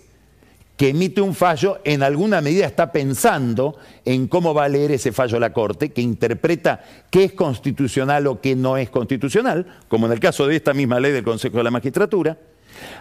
que 0.80 0.88
emite 0.88 1.20
un 1.20 1.36
fallo 1.36 1.82
en 1.84 2.04
alguna 2.04 2.40
medida 2.40 2.66
está 2.66 2.90
pensando 2.90 3.78
en 4.06 4.30
cómo 4.30 4.54
va 4.54 4.64
a 4.64 4.70
leer 4.70 4.92
ese 4.92 5.12
fallo 5.12 5.38
la 5.38 5.52
Corte, 5.52 5.90
que 5.90 6.02
interpreta 6.02 6.82
qué 7.12 7.26
es 7.26 7.34
constitucional 7.34 8.28
o 8.28 8.40
qué 8.40 8.56
no 8.56 8.78
es 8.78 8.90
constitucional, 8.90 9.68
como 9.90 10.06
en 10.06 10.14
el 10.14 10.22
caso 10.22 10.48
de 10.48 10.56
esta 10.56 10.74
misma 10.74 11.02
ley 11.02 11.12
del 11.12 11.26
Consejo 11.26 11.58
de 11.58 11.66
la 11.66 11.72
Magistratura, 11.72 12.38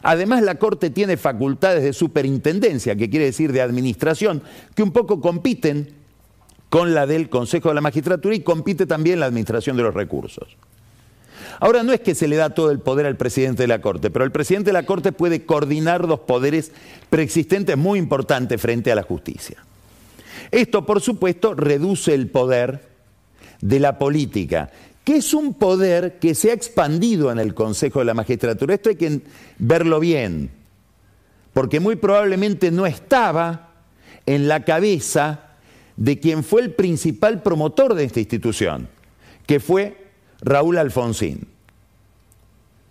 Además, 0.02 0.42
la 0.42 0.56
Corte 0.56 0.90
tiene 0.90 1.16
facultades 1.16 1.84
de 1.84 1.92
superintendencia, 1.92 2.96
que 2.96 3.08
quiere 3.08 3.26
decir 3.26 3.52
de 3.52 3.62
administración, 3.62 4.42
que 4.74 4.82
un 4.82 4.90
poco 4.90 5.20
compiten 5.20 5.94
con 6.70 6.94
la 6.94 7.06
del 7.06 7.28
Consejo 7.28 7.68
de 7.68 7.76
la 7.76 7.80
Magistratura 7.80 8.34
y 8.34 8.40
compite 8.40 8.86
también 8.86 9.20
la 9.20 9.26
administración 9.26 9.76
de 9.76 9.84
los 9.84 9.94
recursos. 9.94 10.56
Ahora, 11.60 11.82
no 11.82 11.92
es 11.92 12.00
que 12.00 12.14
se 12.14 12.28
le 12.28 12.36
da 12.36 12.50
todo 12.50 12.70
el 12.70 12.80
poder 12.80 13.06
al 13.06 13.16
presidente 13.16 13.62
de 13.62 13.68
la 13.68 13.80
Corte, 13.80 14.10
pero 14.10 14.24
el 14.24 14.32
presidente 14.32 14.68
de 14.68 14.74
la 14.74 14.86
Corte 14.86 15.12
puede 15.12 15.44
coordinar 15.44 16.06
dos 16.06 16.20
poderes 16.20 16.72
preexistentes 17.10 17.76
muy 17.76 17.98
importantes 17.98 18.60
frente 18.60 18.92
a 18.92 18.94
la 18.94 19.02
justicia. 19.02 19.56
Esto, 20.50 20.86
por 20.86 21.00
supuesto, 21.00 21.54
reduce 21.54 22.14
el 22.14 22.28
poder 22.28 22.88
de 23.60 23.80
la 23.80 23.98
política 23.98 24.70
que 25.08 25.16
es 25.16 25.32
un 25.32 25.54
poder 25.54 26.18
que 26.18 26.34
se 26.34 26.50
ha 26.50 26.52
expandido 26.52 27.32
en 27.32 27.38
el 27.38 27.54
Consejo 27.54 28.00
de 28.00 28.04
la 28.04 28.12
Magistratura. 28.12 28.74
Esto 28.74 28.90
hay 28.90 28.96
que 28.96 29.22
verlo 29.58 30.00
bien, 30.00 30.50
porque 31.54 31.80
muy 31.80 31.96
probablemente 31.96 32.70
no 32.70 32.84
estaba 32.84 33.70
en 34.26 34.48
la 34.48 34.66
cabeza 34.66 35.54
de 35.96 36.20
quien 36.20 36.44
fue 36.44 36.60
el 36.60 36.74
principal 36.74 37.42
promotor 37.42 37.94
de 37.94 38.04
esta 38.04 38.20
institución, 38.20 38.90
que 39.46 39.60
fue 39.60 40.07
Raúl 40.40 40.78
Alfonsín. 40.78 41.48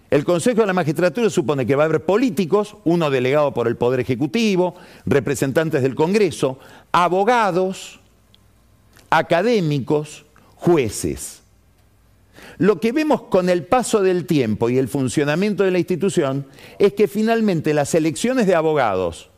El 0.09 0.23
Consejo 0.23 0.61
de 0.61 0.67
la 0.67 0.73
Magistratura 0.73 1.29
supone 1.29 1.65
que 1.65 1.75
va 1.75 1.83
a 1.83 1.85
haber 1.87 2.05
políticos, 2.05 2.77
uno 2.85 3.09
delegado 3.09 3.53
por 3.53 3.67
el 3.67 3.75
Poder 3.75 3.99
Ejecutivo, 3.99 4.75
representantes 5.05 5.81
del 5.81 5.95
Congreso, 5.95 6.59
abogados, 6.93 7.99
académicos, 9.09 10.25
jueces. 10.55 11.41
Lo 12.57 12.79
que 12.79 12.93
vemos 12.93 13.23
con 13.23 13.49
el 13.49 13.65
paso 13.65 14.01
del 14.01 14.25
tiempo 14.25 14.69
y 14.69 14.77
el 14.77 14.87
funcionamiento 14.87 15.63
de 15.63 15.71
la 15.71 15.79
institución 15.79 16.47
es 16.79 16.93
que 16.93 17.07
finalmente 17.07 17.73
las 17.73 17.93
elecciones 17.93 18.47
de 18.47 18.55
abogados 18.55 19.29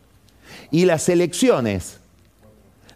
y 0.72 0.86
las 0.86 1.10
elecciones 1.10 1.99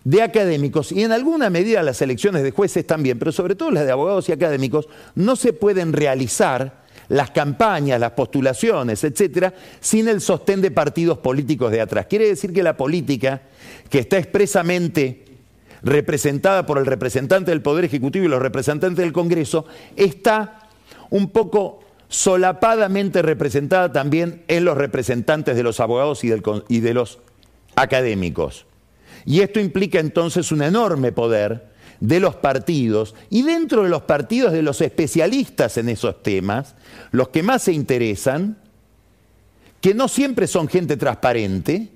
de 0.03 0.21
académicos 0.21 0.91
y 0.91 1.03
en 1.03 1.11
alguna 1.11 1.49
medida 1.49 1.81
las 1.81 2.01
elecciones 2.01 2.43
de 2.43 2.51
jueces 2.51 2.85
también, 2.85 3.17
pero 3.19 3.31
sobre 3.31 3.55
todo 3.55 3.71
las 3.71 3.85
de 3.85 3.91
abogados 3.91 4.27
y 4.29 4.31
académicos, 4.31 4.87
no 5.15 5.35
se 5.35 5.53
pueden 5.53 5.93
realizar 5.93 6.83
las 7.09 7.31
campañas, 7.31 7.99
las 7.99 8.11
postulaciones, 8.11 9.03
etcétera, 9.03 9.53
sin 9.79 10.07
el 10.07 10.21
sostén 10.21 10.61
de 10.61 10.71
partidos 10.71 11.17
políticos 11.17 11.71
de 11.71 11.81
atrás. 11.81 12.07
Quiere 12.09 12.27
decir 12.27 12.53
que 12.53 12.63
la 12.63 12.77
política, 12.77 13.41
que 13.89 13.99
está 13.99 14.17
expresamente 14.17 15.25
representada 15.83 16.65
por 16.65 16.77
el 16.77 16.85
representante 16.85 17.51
del 17.51 17.61
Poder 17.61 17.85
Ejecutivo 17.85 18.25
y 18.25 18.29
los 18.29 18.41
representantes 18.41 19.03
del 19.03 19.13
Congreso, 19.13 19.65
está 19.95 20.69
un 21.09 21.29
poco 21.29 21.81
solapadamente 22.07 23.21
representada 23.21 23.91
también 23.91 24.43
en 24.47 24.65
los 24.65 24.77
representantes 24.77 25.55
de 25.55 25.63
los 25.63 25.79
abogados 25.79 26.23
y, 26.23 26.31
y 26.67 26.79
de 26.79 26.93
los 26.93 27.19
académicos. 27.75 28.65
Y 29.25 29.41
esto 29.41 29.59
implica 29.59 29.99
entonces 29.99 30.51
un 30.51 30.61
enorme 30.61 31.11
poder 31.11 31.73
de 31.99 32.19
los 32.19 32.35
partidos 32.35 33.15
y 33.29 33.43
dentro 33.43 33.83
de 33.83 33.89
los 33.89 34.01
partidos 34.01 34.51
de 34.51 34.61
los 34.61 34.81
especialistas 34.81 35.77
en 35.77 35.89
esos 35.89 36.21
temas, 36.21 36.75
los 37.11 37.29
que 37.29 37.43
más 37.43 37.63
se 37.63 37.71
interesan, 37.71 38.57
que 39.79 39.93
no 39.93 40.07
siempre 40.07 40.47
son 40.47 40.67
gente 40.67 40.97
transparente, 40.97 41.89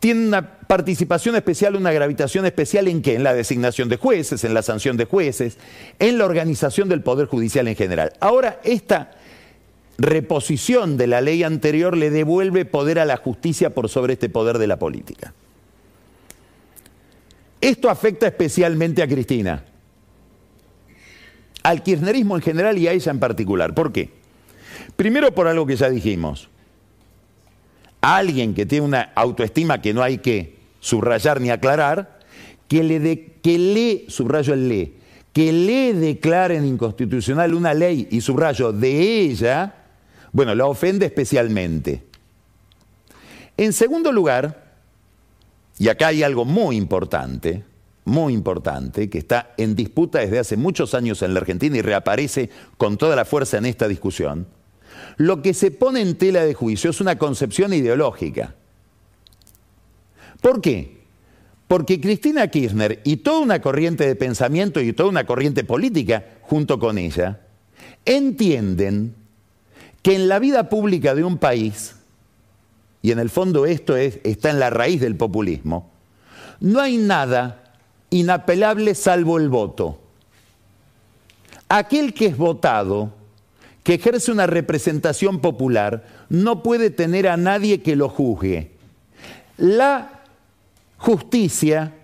tienen 0.00 0.28
una 0.28 0.58
participación 0.60 1.36
especial, 1.36 1.76
una 1.76 1.92
gravitación 1.92 2.44
especial 2.44 2.88
en 2.88 3.02
qué? 3.02 3.14
En 3.14 3.24
la 3.24 3.34
designación 3.34 3.88
de 3.88 3.96
jueces, 3.96 4.44
en 4.44 4.54
la 4.54 4.62
sanción 4.62 4.96
de 4.96 5.04
jueces, 5.04 5.58
en 5.98 6.18
la 6.18 6.24
organización 6.24 6.88
del 6.88 7.02
Poder 7.02 7.26
Judicial 7.26 7.66
en 7.68 7.76
general. 7.76 8.12
Ahora, 8.20 8.60
esta 8.64 9.12
reposición 9.98 10.96
de 10.96 11.06
la 11.06 11.20
ley 11.20 11.42
anterior 11.42 11.96
le 11.96 12.10
devuelve 12.10 12.64
poder 12.64 12.98
a 12.98 13.04
la 13.04 13.16
justicia 13.16 13.74
por 13.74 13.88
sobre 13.88 14.14
este 14.14 14.28
poder 14.28 14.58
de 14.58 14.66
la 14.66 14.78
política. 14.78 15.32
Esto 17.66 17.90
afecta 17.90 18.28
especialmente 18.28 19.02
a 19.02 19.08
Cristina, 19.08 19.64
al 21.64 21.82
kirchnerismo 21.82 22.36
en 22.36 22.42
general 22.42 22.78
y 22.78 22.86
a 22.86 22.92
ella 22.92 23.10
en 23.10 23.18
particular. 23.18 23.74
¿Por 23.74 23.90
qué? 23.90 24.08
Primero 24.94 25.34
por 25.34 25.48
algo 25.48 25.66
que 25.66 25.74
ya 25.74 25.90
dijimos. 25.90 26.48
alguien 28.00 28.54
que 28.54 28.66
tiene 28.66 28.86
una 28.86 29.10
autoestima 29.16 29.82
que 29.82 29.92
no 29.92 30.00
hay 30.04 30.18
que 30.18 30.58
subrayar 30.78 31.40
ni 31.40 31.50
aclarar, 31.50 32.20
que 32.68 32.84
le, 32.84 33.00
de, 33.00 33.34
que 33.42 33.58
le 33.58 34.04
subrayo 34.10 34.54
el 34.54 34.68
le, 34.68 34.92
que 35.32 35.52
le 35.52 35.92
declaren 35.92 36.64
inconstitucional 36.64 37.52
una 37.52 37.74
ley 37.74 38.06
y 38.12 38.20
subrayo 38.20 38.72
de 38.72 39.22
ella, 39.22 39.74
bueno, 40.30 40.54
la 40.54 40.66
ofende 40.66 41.06
especialmente. 41.06 42.04
En 43.56 43.72
segundo 43.72 44.12
lugar, 44.12 44.65
y 45.78 45.88
acá 45.88 46.08
hay 46.08 46.22
algo 46.22 46.44
muy 46.44 46.76
importante, 46.76 47.64
muy 48.04 48.32
importante, 48.32 49.10
que 49.10 49.18
está 49.18 49.54
en 49.56 49.74
disputa 49.74 50.20
desde 50.20 50.38
hace 50.38 50.56
muchos 50.56 50.94
años 50.94 51.22
en 51.22 51.34
la 51.34 51.40
Argentina 51.40 51.76
y 51.76 51.82
reaparece 51.82 52.50
con 52.78 52.96
toda 52.96 53.16
la 53.16 53.24
fuerza 53.24 53.58
en 53.58 53.66
esta 53.66 53.88
discusión, 53.88 54.46
lo 55.16 55.42
que 55.42 55.54
se 55.54 55.70
pone 55.70 56.00
en 56.00 56.16
tela 56.16 56.44
de 56.44 56.54
juicio 56.54 56.90
es 56.90 57.00
una 57.00 57.18
concepción 57.18 57.72
ideológica. 57.72 58.54
¿Por 60.40 60.60
qué? 60.60 60.96
Porque 61.68 62.00
Cristina 62.00 62.48
Kirchner 62.48 63.00
y 63.04 63.16
toda 63.16 63.40
una 63.40 63.60
corriente 63.60 64.06
de 64.06 64.14
pensamiento 64.14 64.80
y 64.80 64.92
toda 64.92 65.08
una 65.08 65.26
corriente 65.26 65.64
política 65.64 66.24
junto 66.42 66.78
con 66.78 66.98
ella 66.98 67.40
entienden 68.04 69.14
que 70.02 70.14
en 70.14 70.28
la 70.28 70.38
vida 70.38 70.68
pública 70.68 71.14
de 71.14 71.24
un 71.24 71.38
país, 71.38 71.95
y 73.06 73.12
en 73.12 73.20
el 73.20 73.30
fondo 73.30 73.66
esto 73.66 73.96
está 73.96 74.50
en 74.50 74.58
la 74.58 74.68
raíz 74.68 75.00
del 75.00 75.14
populismo, 75.14 75.92
no 76.58 76.80
hay 76.80 76.96
nada 76.96 77.62
inapelable 78.10 78.96
salvo 78.96 79.38
el 79.38 79.48
voto. 79.48 80.00
Aquel 81.68 82.12
que 82.14 82.26
es 82.26 82.36
votado, 82.36 83.12
que 83.84 83.94
ejerce 83.94 84.32
una 84.32 84.48
representación 84.48 85.38
popular, 85.38 86.04
no 86.30 86.64
puede 86.64 86.90
tener 86.90 87.28
a 87.28 87.36
nadie 87.36 87.80
que 87.80 87.94
lo 87.94 88.08
juzgue. 88.08 88.72
La 89.56 90.24
justicia, 90.96 91.94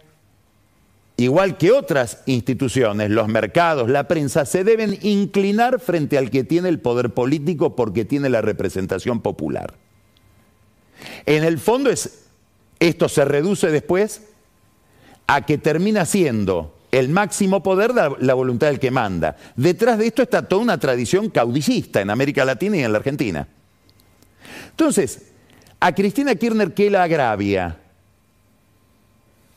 igual 1.16 1.59
que 1.59 1.73
otras 1.73 2.23
instituciones, 2.26 3.11
los 3.11 3.26
mercados, 3.26 3.90
la 3.90 4.06
prensa, 4.06 4.44
se 4.44 4.62
deben 4.62 4.97
inclinar 5.02 5.80
frente 5.80 6.16
al 6.16 6.30
que 6.30 6.44
tiene 6.44 6.68
el 6.68 6.78
poder 6.78 7.11
político 7.11 7.75
porque 7.75 8.04
tiene 8.04 8.28
la 8.28 8.40
representación 8.40 9.21
popular. 9.21 9.81
En 11.26 11.44
el 11.44 11.59
fondo 11.59 11.90
es, 11.90 12.26
esto 12.80 13.09
se 13.09 13.25
reduce 13.25 13.71
después 13.71 14.23
a 15.26 15.42
que 15.42 15.59
termina 15.59 16.04
siendo 16.04 16.76
el 16.90 17.09
máximo 17.09 17.62
poder 17.62 17.94
de 17.94 18.11
la 18.18 18.35
voluntad 18.35 18.66
del 18.66 18.80
que 18.80 18.90
manda. 18.90 19.37
Detrás 19.56 19.99
de 19.99 20.09
esto 20.09 20.23
está 20.23 20.47
toda 20.47 20.62
una 20.62 20.78
tradición 20.78 21.30
caudillista 21.30 22.00
en 22.00 22.11
América 22.11 22.44
Latina 22.44 22.76
y 22.76 22.85
en 22.85 22.92
la 22.92 22.99
Argentina. 22.99 23.49
Entonces, 24.71 25.23
a 25.80 25.92
Cristina 25.94 26.35
Kirchner, 26.35 26.75
¿qué 26.75 26.90
la 26.90 27.02
agravia? 27.04 27.78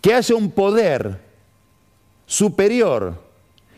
que 0.05 0.13
haya 0.13 0.35
un 0.35 0.51
poder 0.51 1.19
superior 2.27 3.23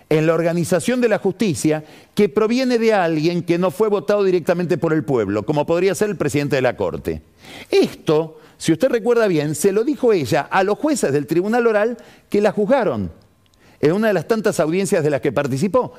en 0.09 0.25
la 0.25 0.33
organización 0.33 1.01
de 1.01 1.09
la 1.09 1.19
justicia 1.19 1.83
que 2.15 2.29
proviene 2.29 2.77
de 2.77 2.93
alguien 2.93 3.43
que 3.43 3.57
no 3.57 3.71
fue 3.71 3.89
votado 3.89 4.23
directamente 4.23 4.77
por 4.77 4.93
el 4.93 5.03
pueblo, 5.03 5.43
como 5.43 5.65
podría 5.65 5.95
ser 5.95 6.09
el 6.09 6.15
presidente 6.15 6.55
de 6.55 6.61
la 6.61 6.77
Corte. 6.77 7.21
Esto, 7.69 8.39
si 8.57 8.71
usted 8.71 8.89
recuerda 8.89 9.27
bien, 9.27 9.55
se 9.55 9.71
lo 9.71 9.83
dijo 9.83 10.13
ella 10.13 10.47
a 10.49 10.63
los 10.63 10.77
jueces 10.77 11.11
del 11.11 11.27
Tribunal 11.27 11.67
Oral 11.67 11.97
que 12.29 12.41
la 12.41 12.51
juzgaron 12.51 13.11
en 13.79 13.91
una 13.91 14.07
de 14.07 14.13
las 14.13 14.27
tantas 14.27 14.59
audiencias 14.59 15.03
de 15.03 15.09
las 15.09 15.21
que 15.21 15.31
participó. 15.31 15.93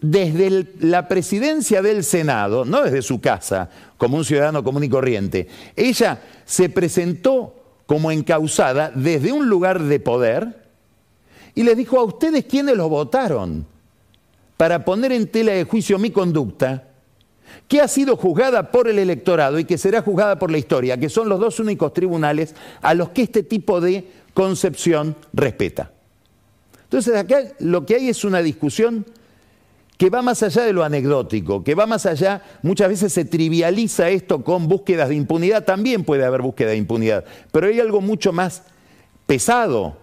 Desde 0.00 0.66
la 0.80 1.08
presidencia 1.08 1.82
del 1.82 2.04
Senado, 2.04 2.64
no 2.64 2.82
desde 2.82 3.02
su 3.02 3.20
casa, 3.20 3.70
como 3.96 4.16
un 4.16 4.24
ciudadano 4.24 4.64
común 4.64 4.84
y 4.84 4.88
corriente, 4.88 5.48
ella 5.76 6.20
se 6.46 6.68
presentó 6.68 7.54
como 7.86 8.10
encausada 8.10 8.90
desde 8.94 9.32
un 9.32 9.48
lugar 9.48 9.82
de 9.82 10.00
poder 10.00 10.67
y 11.58 11.64
les 11.64 11.76
dijo 11.76 11.98
a 11.98 12.04
ustedes 12.04 12.44
quiénes 12.44 12.76
lo 12.76 12.88
votaron 12.88 13.66
para 14.56 14.84
poner 14.84 15.10
en 15.10 15.26
tela 15.26 15.50
de 15.50 15.64
juicio 15.64 15.98
mi 15.98 16.12
conducta, 16.12 16.84
que 17.66 17.80
ha 17.80 17.88
sido 17.88 18.16
juzgada 18.16 18.70
por 18.70 18.86
el 18.86 18.96
electorado 18.96 19.58
y 19.58 19.64
que 19.64 19.76
será 19.76 20.00
juzgada 20.00 20.38
por 20.38 20.52
la 20.52 20.58
historia, 20.58 20.96
que 20.98 21.08
son 21.08 21.28
los 21.28 21.40
dos 21.40 21.58
únicos 21.58 21.92
tribunales 21.92 22.54
a 22.80 22.94
los 22.94 23.08
que 23.08 23.22
este 23.22 23.42
tipo 23.42 23.80
de 23.80 24.06
concepción 24.34 25.16
respeta. 25.32 25.90
Entonces 26.84 27.16
acá 27.16 27.40
lo 27.58 27.84
que 27.84 27.96
hay 27.96 28.08
es 28.08 28.22
una 28.22 28.40
discusión 28.40 29.04
que 29.96 30.10
va 30.10 30.22
más 30.22 30.44
allá 30.44 30.62
de 30.62 30.72
lo 30.72 30.84
anecdótico, 30.84 31.64
que 31.64 31.74
va 31.74 31.86
más 31.86 32.06
allá, 32.06 32.40
muchas 32.62 32.88
veces 32.88 33.12
se 33.12 33.24
trivializa 33.24 34.10
esto 34.10 34.44
con 34.44 34.68
búsquedas 34.68 35.08
de 35.08 35.16
impunidad, 35.16 35.64
también 35.64 36.04
puede 36.04 36.24
haber 36.24 36.40
búsqueda 36.40 36.70
de 36.70 36.76
impunidad, 36.76 37.24
pero 37.50 37.66
hay 37.66 37.80
algo 37.80 38.00
mucho 38.00 38.32
más 38.32 38.62
pesado, 39.26 39.96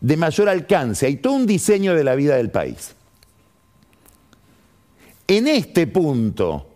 de 0.00 0.16
mayor 0.16 0.48
alcance, 0.48 1.06
hay 1.06 1.16
todo 1.16 1.34
un 1.34 1.46
diseño 1.46 1.94
de 1.94 2.04
la 2.04 2.14
vida 2.14 2.36
del 2.36 2.50
país. 2.50 2.94
En 5.26 5.46
este 5.46 5.86
punto 5.86 6.66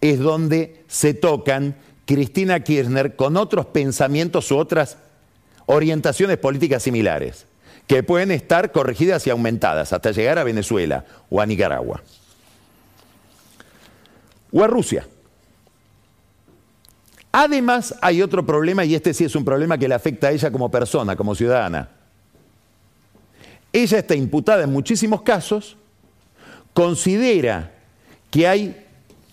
es 0.00 0.18
donde 0.18 0.84
se 0.88 1.14
tocan 1.14 1.76
Cristina 2.06 2.60
Kirchner 2.60 3.14
con 3.14 3.36
otros 3.36 3.66
pensamientos 3.66 4.50
u 4.50 4.56
otras 4.56 4.98
orientaciones 5.66 6.38
políticas 6.38 6.82
similares 6.82 7.46
que 7.86 8.02
pueden 8.02 8.30
estar 8.30 8.72
corregidas 8.72 9.26
y 9.26 9.30
aumentadas 9.30 9.92
hasta 9.92 10.10
llegar 10.10 10.38
a 10.38 10.44
Venezuela 10.44 11.04
o 11.28 11.40
a 11.40 11.46
Nicaragua. 11.46 12.02
O 14.52 14.64
a 14.64 14.66
Rusia. 14.66 15.06
Además, 17.32 17.94
hay 18.00 18.22
otro 18.22 18.44
problema, 18.44 18.84
y 18.84 18.94
este 18.94 19.14
sí 19.14 19.24
es 19.24 19.36
un 19.36 19.44
problema 19.44 19.78
que 19.78 19.86
le 19.86 19.94
afecta 19.94 20.28
a 20.28 20.30
ella 20.32 20.50
como 20.50 20.70
persona, 20.70 21.14
como 21.14 21.34
ciudadana. 21.34 21.99
Ella 23.72 23.98
está 23.98 24.14
imputada 24.14 24.64
en 24.64 24.72
muchísimos 24.72 25.22
casos, 25.22 25.76
considera 26.72 27.72
que 28.30 28.46
hay 28.46 28.86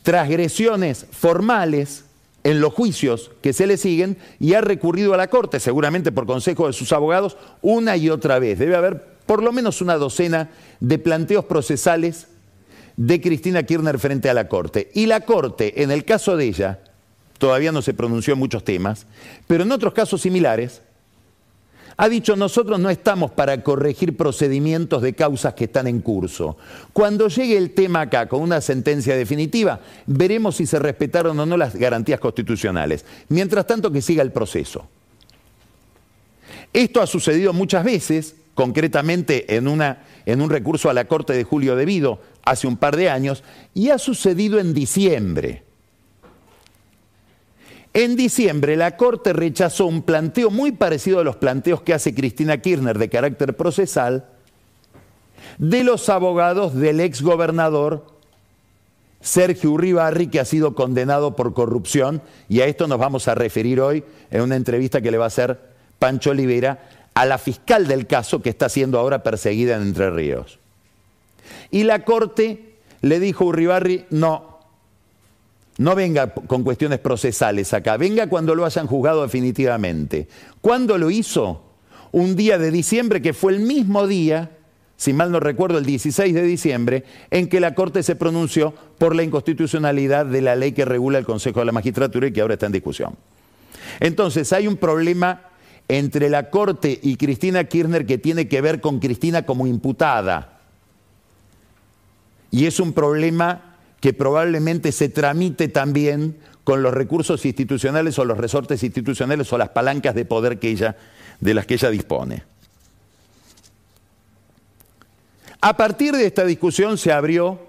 transgresiones 0.03 1.05
formales 1.11 2.05
en 2.43 2.61
los 2.61 2.73
juicios 2.73 3.31
que 3.41 3.51
se 3.51 3.67
le 3.67 3.77
siguen 3.77 4.17
y 4.39 4.53
ha 4.53 4.61
recurrido 4.61 5.13
a 5.13 5.17
la 5.17 5.27
Corte, 5.27 5.59
seguramente 5.59 6.11
por 6.11 6.25
consejo 6.25 6.67
de 6.67 6.73
sus 6.73 6.93
abogados, 6.93 7.35
una 7.61 7.97
y 7.97 8.09
otra 8.09 8.39
vez. 8.39 8.57
Debe 8.57 8.75
haber 8.75 9.17
por 9.25 9.43
lo 9.43 9.51
menos 9.51 9.81
una 9.81 9.97
docena 9.97 10.49
de 10.79 10.97
planteos 10.97 11.45
procesales 11.45 12.27
de 12.95 13.19
Cristina 13.21 13.63
Kirchner 13.63 13.99
frente 13.99 14.29
a 14.29 14.33
la 14.33 14.47
Corte. 14.47 14.89
Y 14.93 15.07
la 15.07 15.21
Corte, 15.21 15.83
en 15.83 15.91
el 15.91 16.05
caso 16.05 16.37
de 16.37 16.45
ella, 16.45 16.79
todavía 17.37 17.71
no 17.71 17.81
se 17.81 17.93
pronunció 17.93 18.33
en 18.33 18.39
muchos 18.39 18.63
temas, 18.63 19.05
pero 19.45 19.63
en 19.63 19.71
otros 19.71 19.93
casos 19.93 20.21
similares, 20.21 20.81
ha 21.97 22.09
dicho 22.09 22.35
nosotros 22.35 22.79
no 22.79 22.91
estamos 22.91 23.31
para 23.31 23.63
corregir 23.63 24.15
procedimientos 24.15 25.01
de 25.01 25.13
causas 25.13 25.55
que 25.55 25.65
están 25.65 25.87
en 25.87 26.01
curso. 26.01 26.55
Cuando 26.93 27.27
llegue 27.27 27.57
el 27.57 27.71
tema 27.71 28.01
acá 28.01 28.27
con 28.27 28.41
una 28.41 28.61
sentencia 28.61 29.15
definitiva, 29.15 29.79
veremos 30.05 30.57
si 30.57 30.67
se 30.67 30.77
respetaron 30.77 31.39
o 31.39 31.45
no 31.45 31.57
las 31.57 31.75
garantías 31.75 32.19
constitucionales. 32.19 33.03
Mientras 33.29 33.65
tanto, 33.65 33.91
que 33.91 34.03
siga 34.03 34.21
el 34.21 34.31
proceso. 34.31 34.87
Esto 36.71 37.01
ha 37.01 37.07
sucedido 37.07 37.51
muchas 37.51 37.83
veces, 37.83 38.35
concretamente 38.53 39.55
en, 39.55 39.67
una, 39.67 40.03
en 40.27 40.41
un 40.41 40.51
recurso 40.51 40.91
a 40.91 40.93
la 40.93 41.05
Corte 41.05 41.33
de 41.33 41.43
Julio 41.43 41.75
Debido 41.75 42.21
hace 42.43 42.67
un 42.67 42.77
par 42.77 42.95
de 42.95 43.09
años, 43.09 43.43
y 43.73 43.89
ha 43.89 43.97
sucedido 43.97 44.59
en 44.59 44.75
diciembre. 44.75 45.66
En 47.97 48.15
diciembre 48.15 48.75
la 48.75 48.95
Corte 48.95 49.33
rechazó 49.33 49.87
un 49.87 50.03
planteo 50.03 50.51
muy 50.51 50.71
parecido 50.71 51.19
a 51.19 51.23
los 51.23 51.37
planteos 51.37 51.81
que 51.81 51.95
hace 51.95 52.13
Cristina 52.13 52.61
Kirchner 52.61 52.99
de 52.99 53.09
carácter 53.09 53.57
procesal 53.57 54.27
de 55.57 55.83
los 55.83 56.07
abogados 56.07 56.75
del 56.75 56.99
ex 56.99 57.23
gobernador 57.23 58.05
Sergio 59.19 59.71
Uribarri, 59.71 60.27
que 60.27 60.39
ha 60.39 60.45
sido 60.45 60.75
condenado 60.75 61.35
por 61.35 61.55
corrupción, 61.55 62.21
y 62.47 62.61
a 62.61 62.67
esto 62.67 62.87
nos 62.87 62.99
vamos 62.99 63.27
a 63.27 63.33
referir 63.33 63.81
hoy 63.81 64.03
en 64.29 64.41
una 64.41 64.57
entrevista 64.57 65.01
que 65.01 65.09
le 65.09 65.17
va 65.17 65.23
a 65.23 65.29
hacer 65.33 65.59
Pancho 65.97 66.29
Olivera 66.29 66.87
a 67.15 67.25
la 67.25 67.39
fiscal 67.39 67.87
del 67.87 68.05
caso 68.05 68.43
que 68.43 68.51
está 68.51 68.69
siendo 68.69 68.99
ahora 68.99 69.23
perseguida 69.23 69.75
en 69.75 69.81
Entre 69.81 70.11
Ríos. 70.11 70.59
Y 71.71 71.81
la 71.81 72.05
Corte 72.05 72.75
le 73.01 73.19
dijo 73.19 73.45
a 73.45 73.47
Uribarri, 73.47 74.05
no, 74.11 74.56
no 75.77 75.95
venga 75.95 76.33
con 76.33 76.63
cuestiones 76.63 76.99
procesales 76.99 77.73
acá, 77.73 77.97
venga 77.97 78.27
cuando 78.27 78.55
lo 78.55 78.65
hayan 78.65 78.87
juzgado 78.87 79.21
definitivamente. 79.21 80.27
¿Cuándo 80.61 80.97
lo 80.97 81.11
hizo? 81.11 81.63
Un 82.11 82.35
día 82.35 82.57
de 82.57 82.71
diciembre 82.71 83.21
que 83.21 83.33
fue 83.33 83.53
el 83.53 83.59
mismo 83.59 84.07
día, 84.07 84.51
si 84.95 85.13
mal 85.13 85.31
no 85.31 85.39
recuerdo, 85.39 85.77
el 85.77 85.85
16 85.85 86.33
de 86.33 86.41
diciembre, 86.41 87.03
en 87.29 87.47
que 87.47 87.59
la 87.59 87.75
Corte 87.75 88.01
se 88.01 88.15
pronunció 88.15 88.73
por 88.97 89.15
la 89.15 89.23
inconstitucionalidad 89.23 90.25
de 90.25 90.41
la 90.41 90.55
ley 90.55 90.71
que 90.71 90.85
regula 90.85 91.19
el 91.19 91.25
Consejo 91.25 91.59
de 91.59 91.67
la 91.67 91.71
Magistratura 91.71 92.27
y 92.27 92.31
que 92.31 92.41
ahora 92.41 92.55
está 92.55 92.65
en 92.65 92.71
discusión. 92.71 93.15
Entonces, 93.99 94.51
hay 94.53 94.67
un 94.67 94.77
problema 94.77 95.41
entre 95.87 96.29
la 96.29 96.49
Corte 96.49 96.99
y 97.01 97.17
Cristina 97.17 97.63
Kirchner 97.65 98.05
que 98.05 98.17
tiene 98.17 98.47
que 98.47 98.61
ver 98.61 98.81
con 98.81 98.99
Cristina 98.99 99.45
como 99.45 99.67
imputada. 99.67 100.59
Y 102.49 102.65
es 102.65 102.79
un 102.79 102.93
problema 102.93 103.66
que 103.99 104.13
probablemente 104.13 104.91
se 104.91 105.09
tramite 105.09 105.67
también 105.67 106.37
con 106.63 106.83
los 106.83 106.93
recursos 106.93 107.45
institucionales 107.45 108.19
o 108.19 108.25
los 108.25 108.37
resortes 108.37 108.83
institucionales 108.83 109.51
o 109.53 109.57
las 109.57 109.69
palancas 109.69 110.13
de 110.15 110.25
poder 110.25 110.59
que 110.59 110.69
ella, 110.69 110.97
de 111.39 111.53
las 111.53 111.65
que 111.65 111.75
ella 111.75 111.89
dispone. 111.89 112.43
A 115.61 115.75
partir 115.75 116.13
de 116.15 116.25
esta 116.25 116.45
discusión 116.45 116.97
se 116.97 117.11
abrió 117.11 117.59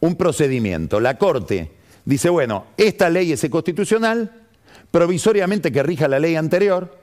un 0.00 0.16
procedimiento. 0.16 1.00
La 1.00 1.18
Corte 1.18 1.70
dice, 2.04 2.28
bueno, 2.28 2.66
esta 2.76 3.08
ley 3.08 3.32
es 3.32 3.46
constitucional, 3.50 4.30
provisoriamente 4.90 5.72
que 5.72 5.82
rija 5.82 6.06
la 6.06 6.18
ley 6.20 6.36
anterior, 6.36 6.98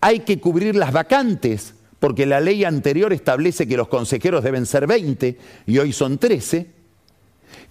hay 0.00 0.20
que 0.20 0.40
cubrir 0.40 0.74
las 0.74 0.92
vacantes, 0.92 1.74
porque 1.98 2.24
la 2.26 2.40
ley 2.40 2.64
anterior 2.64 3.12
establece 3.12 3.68
que 3.68 3.76
los 3.76 3.88
consejeros 3.88 4.42
deben 4.42 4.64
ser 4.66 4.86
20 4.86 5.38
y 5.66 5.78
hoy 5.78 5.92
son 5.92 6.18
13, 6.18 6.79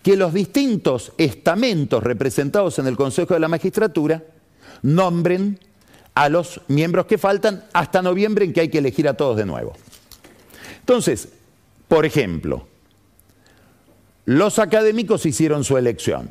que 0.03 0.15
los 0.15 0.33
distintos 0.33 1.11
estamentos 1.17 2.03
representados 2.03 2.79
en 2.79 2.87
el 2.87 2.95
Consejo 2.95 3.33
de 3.33 3.39
la 3.39 3.47
Magistratura 3.47 4.23
nombren 4.81 5.59
a 6.15 6.29
los 6.29 6.61
miembros 6.67 7.05
que 7.05 7.17
faltan 7.17 7.65
hasta 7.73 8.01
noviembre 8.01 8.45
en 8.45 8.53
que 8.53 8.61
hay 8.61 8.69
que 8.69 8.79
elegir 8.79 9.07
a 9.07 9.15
todos 9.15 9.37
de 9.37 9.45
nuevo. 9.45 9.73
Entonces, 10.79 11.29
por 11.87 12.05
ejemplo, 12.05 12.67
los 14.25 14.59
académicos 14.59 15.25
hicieron 15.25 15.63
su 15.63 15.77
elección, 15.77 16.29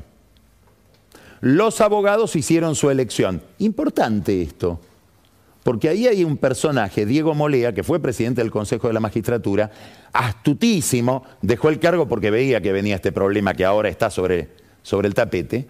los 1.40 1.81
abogados 1.81 2.37
hicieron 2.37 2.74
su 2.74 2.90
elección. 2.90 3.42
Importante 3.59 4.42
esto, 4.42 4.81
porque 5.68 5.90
ahí 5.90 6.07
hay 6.07 6.24
un 6.24 6.38
personaje, 6.38 7.04
Diego 7.04 7.35
Molea, 7.35 7.74
que 7.74 7.83
fue 7.83 8.00
presidente 8.00 8.40
del 8.40 8.50
Consejo 8.50 8.87
de 8.87 8.94
la 8.94 9.00
Magistratura, 9.00 9.70
astutísimo, 10.14 11.24
dejó 11.42 11.68
el 11.68 11.78
cargo 11.78 12.09
porque 12.09 12.31
veía 12.31 12.62
que 12.62 12.72
venía 12.72 12.94
este 12.94 13.12
problema 13.12 13.52
que 13.52 13.66
ahora 13.66 13.90
está 13.90 14.09
sobre, 14.09 14.48
sobre 14.83 15.09
el 15.09 15.12
tapete, 15.12 15.68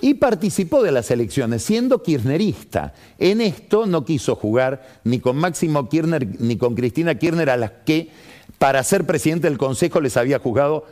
y 0.00 0.14
participó 0.14 0.82
de 0.82 0.90
las 0.90 1.12
elecciones 1.12 1.62
siendo 1.62 2.02
kirchnerista. 2.02 2.92
En 3.16 3.40
esto 3.40 3.86
no 3.86 4.04
quiso 4.04 4.34
jugar 4.34 4.84
ni 5.04 5.20
con 5.20 5.36
Máximo 5.36 5.88
Kirchner 5.88 6.40
ni 6.40 6.56
con 6.56 6.74
Cristina 6.74 7.14
Kirchner, 7.14 7.50
a 7.50 7.56
las 7.56 7.70
que 7.86 8.10
para 8.58 8.82
ser 8.82 9.06
presidente 9.06 9.48
del 9.48 9.58
Consejo 9.58 10.00
les 10.00 10.16
había 10.16 10.40
jugado, 10.40 10.86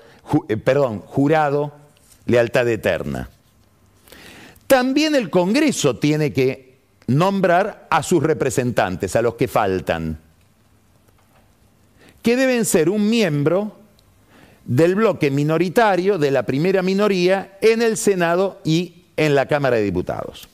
eh, 0.48 0.56
perdón, 0.56 1.00
jurado 1.00 1.72
lealtad 2.26 2.68
eterna. 2.68 3.30
También 4.68 5.16
el 5.16 5.28
Congreso 5.28 5.96
tiene 5.96 6.32
que 6.32 6.71
nombrar 7.16 7.86
a 7.90 8.02
sus 8.02 8.22
representantes, 8.22 9.16
a 9.16 9.22
los 9.22 9.34
que 9.34 9.48
faltan, 9.48 10.18
que 12.22 12.36
deben 12.36 12.64
ser 12.64 12.88
un 12.88 13.08
miembro 13.08 13.76
del 14.64 14.94
bloque 14.94 15.30
minoritario, 15.30 16.18
de 16.18 16.30
la 16.30 16.44
primera 16.44 16.82
minoría, 16.82 17.58
en 17.60 17.82
el 17.82 17.96
Senado 17.96 18.60
y 18.64 19.04
en 19.16 19.34
la 19.34 19.46
Cámara 19.46 19.76
de 19.76 19.82
Diputados. 19.82 20.48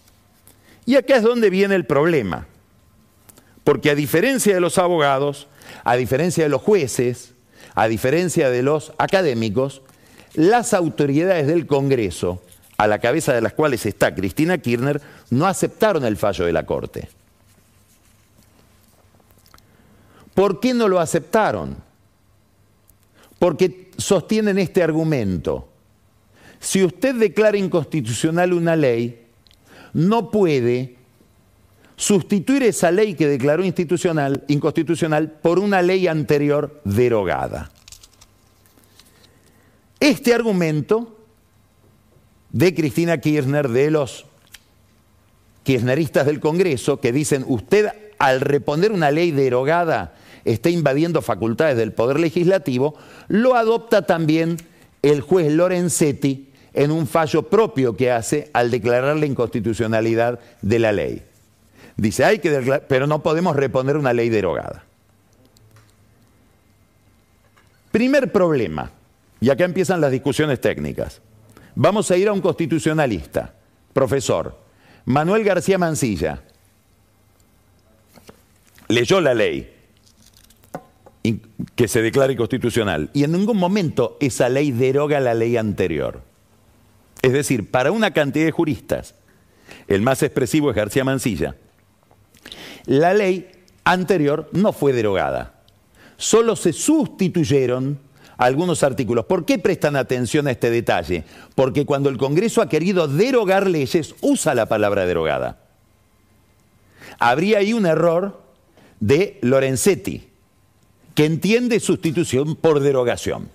Y 0.86 0.96
acá 0.96 1.16
es 1.16 1.22
donde 1.22 1.50
viene 1.50 1.74
el 1.74 1.84
problema, 1.84 2.46
porque 3.64 3.90
a 3.90 3.94
diferencia 3.94 4.54
de 4.54 4.60
los 4.60 4.78
abogados, 4.78 5.48
a 5.84 5.96
diferencia 5.96 6.44
de 6.44 6.50
los 6.50 6.62
jueces, 6.62 7.34
a 7.74 7.86
diferencia 7.88 8.48
de 8.48 8.62
los 8.62 8.92
académicos, 8.96 9.82
las 10.34 10.72
autoridades 10.72 11.46
del 11.46 11.66
Congreso 11.66 12.42
a 12.78 12.86
la 12.86 13.00
cabeza 13.00 13.34
de 13.34 13.40
las 13.40 13.52
cuales 13.52 13.84
está 13.86 14.14
Cristina 14.14 14.56
Kirchner, 14.56 15.02
no 15.30 15.46
aceptaron 15.46 16.04
el 16.04 16.16
fallo 16.16 16.46
de 16.46 16.52
la 16.52 16.64
Corte. 16.64 17.08
¿Por 20.32 20.60
qué 20.60 20.72
no 20.72 20.86
lo 20.86 21.00
aceptaron? 21.00 21.76
Porque 23.40 23.90
sostienen 23.98 24.58
este 24.58 24.84
argumento. 24.84 25.68
Si 26.60 26.84
usted 26.84 27.16
declara 27.16 27.58
inconstitucional 27.58 28.52
una 28.52 28.76
ley, 28.76 29.26
no 29.92 30.30
puede 30.30 30.96
sustituir 31.96 32.62
esa 32.62 32.92
ley 32.92 33.14
que 33.14 33.26
declaró 33.26 33.64
inconstitucional 33.64 35.32
por 35.42 35.58
una 35.58 35.82
ley 35.82 36.06
anterior 36.06 36.80
derogada. 36.84 37.72
Este 39.98 40.32
argumento 40.32 41.17
de 42.52 42.74
Cristina 42.74 43.18
Kirchner, 43.18 43.68
de 43.68 43.90
los 43.90 44.26
kirchneristas 45.62 46.26
del 46.26 46.40
Congreso, 46.40 47.00
que 47.00 47.12
dicen, 47.12 47.44
usted 47.46 47.90
al 48.18 48.40
reponer 48.40 48.92
una 48.92 49.10
ley 49.10 49.30
derogada 49.30 50.14
está 50.44 50.70
invadiendo 50.70 51.22
facultades 51.22 51.76
del 51.76 51.92
Poder 51.92 52.18
Legislativo, 52.18 52.94
lo 53.28 53.54
adopta 53.54 54.02
también 54.02 54.56
el 55.02 55.20
juez 55.20 55.52
Lorenzetti 55.52 56.48
en 56.72 56.90
un 56.90 57.06
fallo 57.06 57.44
propio 57.44 57.96
que 57.96 58.10
hace 58.10 58.50
al 58.52 58.70
declarar 58.70 59.16
la 59.16 59.26
inconstitucionalidad 59.26 60.38
de 60.62 60.78
la 60.78 60.92
ley. 60.92 61.22
Dice, 61.96 62.24
hay 62.24 62.38
que 62.38 62.50
declarar, 62.50 62.86
pero 62.88 63.06
no 63.06 63.22
podemos 63.22 63.56
reponer 63.56 63.96
una 63.96 64.12
ley 64.12 64.28
derogada. 64.28 64.84
Primer 67.90 68.30
problema, 68.30 68.92
y 69.40 69.50
acá 69.50 69.64
empiezan 69.64 70.00
las 70.00 70.12
discusiones 70.12 70.60
técnicas. 70.60 71.20
Vamos 71.80 72.10
a 72.10 72.16
ir 72.16 72.26
a 72.26 72.32
un 72.32 72.40
constitucionalista, 72.40 73.54
profesor, 73.92 74.58
Manuel 75.04 75.44
García 75.44 75.78
Mancilla. 75.78 76.42
Leyó 78.88 79.20
la 79.20 79.32
ley 79.32 79.72
que 81.76 81.86
se 81.86 82.02
declara 82.02 82.32
inconstitucional 82.32 83.10
y 83.12 83.22
en 83.22 83.30
ningún 83.30 83.58
momento 83.58 84.16
esa 84.18 84.48
ley 84.48 84.72
deroga 84.72 85.20
la 85.20 85.34
ley 85.34 85.56
anterior. 85.56 86.20
Es 87.22 87.32
decir, 87.32 87.70
para 87.70 87.92
una 87.92 88.10
cantidad 88.10 88.46
de 88.46 88.50
juristas, 88.50 89.14
el 89.86 90.02
más 90.02 90.24
expresivo 90.24 90.70
es 90.70 90.76
García 90.76 91.04
Mancilla, 91.04 91.54
la 92.86 93.14
ley 93.14 93.52
anterior 93.84 94.48
no 94.50 94.72
fue 94.72 94.92
derogada, 94.92 95.62
solo 96.16 96.56
se 96.56 96.72
sustituyeron 96.72 98.00
algunos 98.38 98.84
artículos. 98.84 99.26
¿Por 99.26 99.44
qué 99.44 99.58
prestan 99.58 99.96
atención 99.96 100.46
a 100.46 100.52
este 100.52 100.70
detalle? 100.70 101.24
Porque 101.54 101.84
cuando 101.84 102.08
el 102.08 102.16
Congreso 102.16 102.62
ha 102.62 102.68
querido 102.68 103.08
derogar 103.08 103.66
leyes, 103.66 104.14
usa 104.20 104.54
la 104.54 104.66
palabra 104.66 105.04
derogada. 105.04 105.58
Habría 107.18 107.58
ahí 107.58 107.72
un 107.72 107.84
error 107.84 108.40
de 109.00 109.38
Lorenzetti, 109.42 110.28
que 111.14 111.24
entiende 111.24 111.80
sustitución 111.80 112.54
por 112.54 112.80
derogación. 112.80 113.48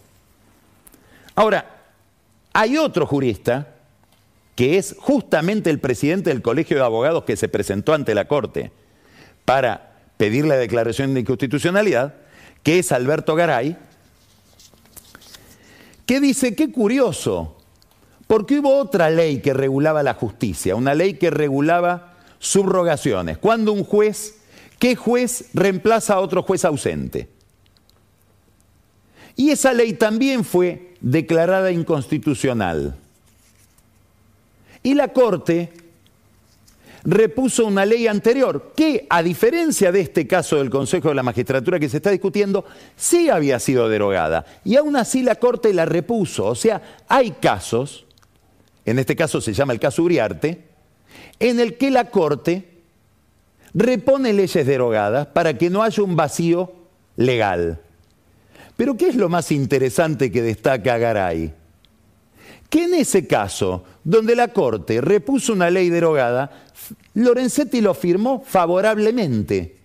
Ahora, 1.34 1.82
hay 2.52 2.78
otro 2.78 3.08
jurista, 3.08 3.70
que 4.56 4.78
es 4.78 4.96
justamente 5.00 5.70
el 5.70 5.80
presidente 5.80 6.30
del 6.30 6.42
Colegio 6.42 6.78
de 6.78 6.84
Abogados 6.84 7.24
que 7.24 7.38
se 7.38 7.48
presentó 7.48 7.94
ante 7.94 8.14
la 8.14 8.26
Corte 8.26 8.72
para 9.46 9.94
pedir 10.18 10.46
la 10.46 10.58
declaración 10.58 11.14
de 11.14 11.22
inconstitucionalidad, 11.22 12.16
que 12.62 12.80
es 12.80 12.92
Alberto 12.92 13.36
Garay, 13.36 13.78
que 16.06 16.20
dice, 16.20 16.56
qué 16.56 16.72
curioso, 16.72 17.58
porque 18.28 18.60
hubo 18.60 18.78
otra 18.78 19.10
ley 19.10 19.40
que 19.40 19.54
regulaba 19.54 20.04
la 20.04 20.14
justicia, 20.14 20.76
una 20.76 20.94
ley 20.94 21.16
que 21.16 21.30
regulaba 21.30 22.14
subrogaciones. 22.40 23.38
Cuando 23.38 23.72
un 23.74 23.84
juez, 23.84 24.36
¿qué 24.80 24.96
juez 24.96 25.46
reemplaza 25.54 26.16
a 26.16 26.20
otro 26.20 26.44
juez 26.44 26.66
ausente? 26.66 27.30
Y 29.36 29.50
esa 29.50 29.74
ley 29.74 29.94
también 29.94 30.44
fue 30.44 30.94
declarada 31.00 31.72
inconstitucional. 31.72 32.96
Y 34.84 34.94
la 34.96 35.08
Corte 35.10 35.72
repuso 37.06 37.66
una 37.66 37.86
ley 37.86 38.08
anterior 38.08 38.74
que, 38.76 39.06
a 39.10 39.22
diferencia 39.22 39.92
de 39.92 40.02
este 40.02 40.26
caso 40.28 40.58
del 40.58 40.70
Consejo 40.70 41.10
de 41.10 41.16
la 41.16 41.24
Magistratura 41.24 41.80
que 41.80 41.90
se 41.90 41.98
está 41.98 42.12
discutiendo, 42.12 42.66
sí 42.96 43.30
había 43.30 43.60
sido 43.60 43.90
derogada. 43.90 44.46
Y 44.64 44.76
aún 44.76 44.96
así 44.96 45.22
la 45.22 45.36
Corte 45.36 45.74
la 45.74 45.86
repuso. 45.86 46.46
O 46.46 46.56
sea, 46.56 46.82
hay 47.08 47.32
casos, 47.32 48.06
en 48.86 49.00
este 49.00 49.16
caso 49.16 49.42
se 49.42 49.54
llama 49.54 49.74
el 49.74 49.80
caso 49.80 50.04
Uriarte, 50.04 50.64
en 51.40 51.60
el 51.60 51.78
que 51.78 51.92
la 51.92 52.10
Corte 52.10 52.70
repone 53.74 54.34
leyes 54.34 54.66
derogadas 54.66 55.28
para 55.28 55.58
que 55.58 55.70
no 55.70 55.84
haya 55.84 56.04
un 56.04 56.16
vacío 56.16 56.72
legal. 57.16 57.82
Pero 58.78 58.98
¿qué 58.98 59.10
es 59.10 59.16
lo 59.16 59.30
más 59.30 59.52
interesante 59.52 60.32
que 60.32 60.42
destaca 60.42 60.98
Garay? 60.98 61.54
Que 62.74 62.86
en 62.86 62.96
ese 62.96 63.28
caso, 63.28 63.84
donde 64.04 64.36
la 64.36 64.48
Corte 64.48 65.00
repuso 65.00 65.54
una 65.54 65.70
ley 65.70 65.92
derogada, 65.92 66.50
Lorenzetti 67.14 67.82
lo 67.82 67.94
firmó 67.94 68.44
favorablemente. 68.44 69.78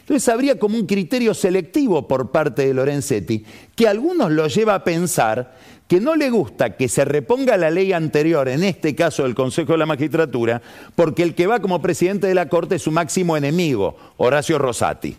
Entonces 0.00 0.28
habría 0.28 0.58
como 0.58 0.76
un 0.76 0.84
criterio 0.84 1.34
selectivo 1.34 2.08
por 2.08 2.32
parte 2.32 2.66
de 2.66 2.74
Lorenzetti, 2.74 3.44
que 3.76 3.86
a 3.86 3.90
algunos 3.90 4.32
lo 4.32 4.48
lleva 4.48 4.74
a 4.74 4.82
pensar 4.82 5.56
que 5.86 6.00
no 6.00 6.16
le 6.16 6.30
gusta 6.30 6.76
que 6.76 6.88
se 6.88 7.04
reponga 7.04 7.56
la 7.56 7.70
ley 7.70 7.92
anterior, 7.92 8.48
en 8.48 8.64
este 8.64 8.96
caso 8.96 9.22
del 9.22 9.36
Consejo 9.36 9.70
de 9.70 9.78
la 9.78 9.86
Magistratura, 9.86 10.60
porque 10.96 11.22
el 11.22 11.36
que 11.36 11.46
va 11.46 11.60
como 11.60 11.80
presidente 11.80 12.26
de 12.26 12.34
la 12.34 12.48
Corte 12.48 12.74
es 12.74 12.82
su 12.82 12.90
máximo 12.90 13.36
enemigo, 13.36 13.96
Horacio 14.16 14.58
Rosati. 14.58 15.16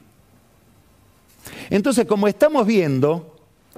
Entonces, 1.69 2.05
como 2.05 2.27
estamos 2.27 2.67
viendo, 2.67 3.37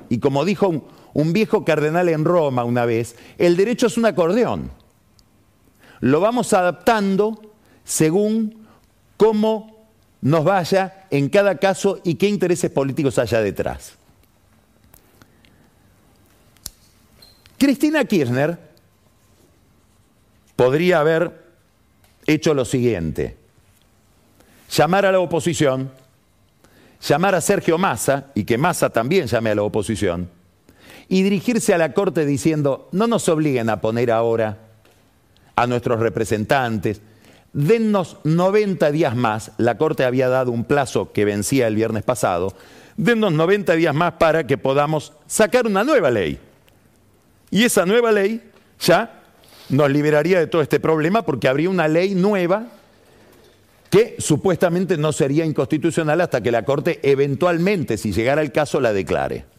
y 0.09 0.17
como 0.17 0.45
dijo 0.45 0.87
un 1.15 1.31
viejo 1.31 1.63
cardenal 1.63 2.09
en 2.09 2.25
Roma 2.25 2.65
una 2.65 2.85
vez, 2.85 3.15
el 3.37 3.55
derecho 3.55 3.87
es 3.87 3.97
un 3.97 4.05
acordeón. 4.05 4.69
Lo 6.01 6.19
vamos 6.19 6.51
adaptando 6.51 7.53
según 7.85 8.67
cómo 9.15 9.87
nos 10.19 10.43
vaya 10.43 11.07
en 11.09 11.29
cada 11.29 11.55
caso 11.55 12.01
y 12.03 12.15
qué 12.15 12.27
intereses 12.27 12.69
políticos 12.69 13.17
haya 13.17 13.39
detrás. 13.39 13.93
Cristina 17.57 18.03
Kirchner 18.03 18.59
podría 20.57 20.99
haber 20.99 21.45
hecho 22.27 22.53
lo 22.53 22.65
siguiente, 22.65 23.37
llamar 24.69 25.05
a 25.05 25.13
la 25.13 25.19
oposición, 25.21 25.91
llamar 27.07 27.35
a 27.35 27.41
Sergio 27.41 27.77
Massa 27.77 28.31
y 28.35 28.43
que 28.43 28.57
Massa 28.57 28.89
también 28.89 29.27
llame 29.27 29.51
a 29.51 29.55
la 29.55 29.63
oposición 29.63 30.34
y 31.07 31.23
dirigirse 31.23 31.73
a 31.73 31.77
la 31.77 31.93
Corte 31.93 32.25
diciendo, 32.25 32.89
no 32.91 33.07
nos 33.07 33.29
obliguen 33.29 33.69
a 33.69 33.81
poner 33.81 34.11
ahora 34.11 34.57
a 35.55 35.67
nuestros 35.67 35.99
representantes, 35.99 37.01
dennos 37.53 38.17
90 38.23 38.91
días 38.91 39.15
más, 39.15 39.51
la 39.57 39.77
Corte 39.77 40.03
había 40.03 40.27
dado 40.29 40.51
un 40.51 40.65
plazo 40.65 41.11
que 41.11 41.25
vencía 41.25 41.67
el 41.67 41.75
viernes 41.75 42.03
pasado, 42.03 42.53
dennos 42.97 43.31
90 43.33 43.73
días 43.75 43.95
más 43.95 44.13
para 44.13 44.45
que 44.45 44.57
podamos 44.57 45.13
sacar 45.27 45.65
una 45.65 45.83
nueva 45.83 46.11
ley. 46.11 46.39
Y 47.51 47.63
esa 47.63 47.85
nueva 47.85 48.11
ley 48.11 48.41
ya 48.79 49.21
nos 49.69 49.89
liberaría 49.89 50.39
de 50.39 50.47
todo 50.47 50.61
este 50.61 50.79
problema 50.79 51.21
porque 51.21 51.47
habría 51.47 51.69
una 51.69 51.87
ley 51.87 52.15
nueva 52.15 52.67
que 53.89 54.15
supuestamente 54.17 54.97
no 54.97 55.13
sería 55.13 55.45
inconstitucional 55.45 56.19
hasta 56.19 56.41
que 56.41 56.51
la 56.51 56.65
Corte 56.65 56.99
eventualmente, 57.03 57.97
si 57.97 58.11
llegara 58.11 58.41
el 58.41 58.51
caso, 58.51 58.81
la 58.81 58.91
declare 58.91 59.54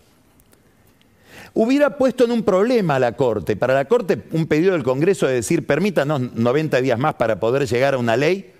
hubiera 1.56 1.96
puesto 1.96 2.26
en 2.26 2.32
un 2.32 2.42
problema 2.42 2.96
a 2.96 2.98
la 2.98 3.16
Corte. 3.16 3.56
Para 3.56 3.72
la 3.72 3.86
Corte, 3.86 4.24
un 4.32 4.46
pedido 4.46 4.74
del 4.74 4.82
Congreso 4.82 5.26
de 5.26 5.32
decir, 5.32 5.66
permítanos 5.66 6.34
90 6.34 6.82
días 6.82 6.98
más 6.98 7.14
para 7.14 7.40
poder 7.40 7.66
llegar 7.66 7.94
a 7.94 7.98
una 7.98 8.14
ley, 8.14 8.52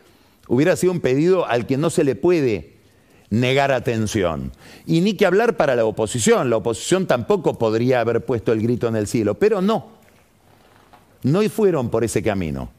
hubiera 0.48 0.74
sido 0.76 0.92
un 0.92 1.00
pedido 1.00 1.46
al 1.46 1.66
que 1.66 1.76
no 1.76 1.90
se 1.90 2.04
le 2.04 2.14
puede 2.14 2.72
negar 3.28 3.70
atención. 3.70 4.50
Y 4.86 5.02
ni 5.02 5.12
que 5.12 5.26
hablar 5.26 5.58
para 5.58 5.76
la 5.76 5.84
oposición. 5.84 6.48
La 6.48 6.56
oposición 6.56 7.06
tampoco 7.06 7.58
podría 7.58 8.00
haber 8.00 8.24
puesto 8.24 8.50
el 8.52 8.62
grito 8.62 8.88
en 8.88 8.96
el 8.96 9.06
cielo, 9.06 9.34
pero 9.34 9.60
no. 9.60 9.88
No 11.22 11.42
fueron 11.50 11.90
por 11.90 12.02
ese 12.02 12.22
camino. 12.22 12.70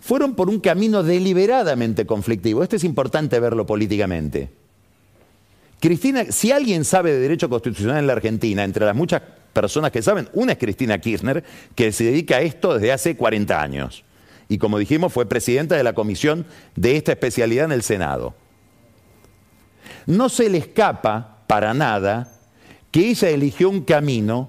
Fueron 0.00 0.34
por 0.34 0.48
un 0.48 0.60
camino 0.60 1.02
deliberadamente 1.02 2.06
conflictivo. 2.06 2.62
Esto 2.62 2.76
es 2.76 2.84
importante 2.84 3.38
verlo 3.40 3.66
políticamente. 3.66 4.63
Cristina, 5.84 6.24
si 6.30 6.50
alguien 6.50 6.82
sabe 6.82 7.12
de 7.12 7.18
derecho 7.18 7.50
constitucional 7.50 7.98
en 7.98 8.06
la 8.06 8.14
Argentina, 8.14 8.64
entre 8.64 8.86
las 8.86 8.96
muchas 8.96 9.20
personas 9.52 9.90
que 9.90 10.00
saben, 10.00 10.30
una 10.32 10.52
es 10.52 10.58
Cristina 10.58 10.98
Kirchner, 10.98 11.44
que 11.74 11.92
se 11.92 12.04
dedica 12.04 12.36
a 12.36 12.40
esto 12.40 12.72
desde 12.72 12.90
hace 12.90 13.18
40 13.18 13.60
años. 13.60 14.02
Y 14.48 14.56
como 14.56 14.78
dijimos, 14.78 15.12
fue 15.12 15.26
presidenta 15.26 15.76
de 15.76 15.84
la 15.84 15.92
comisión 15.92 16.46
de 16.74 16.96
esta 16.96 17.12
especialidad 17.12 17.66
en 17.66 17.72
el 17.72 17.82
Senado. 17.82 18.32
No 20.06 20.30
se 20.30 20.48
le 20.48 20.56
escapa 20.56 21.44
para 21.46 21.74
nada 21.74 22.32
que 22.90 23.10
ella 23.10 23.28
eligió 23.28 23.68
un 23.68 23.82
camino 23.82 24.48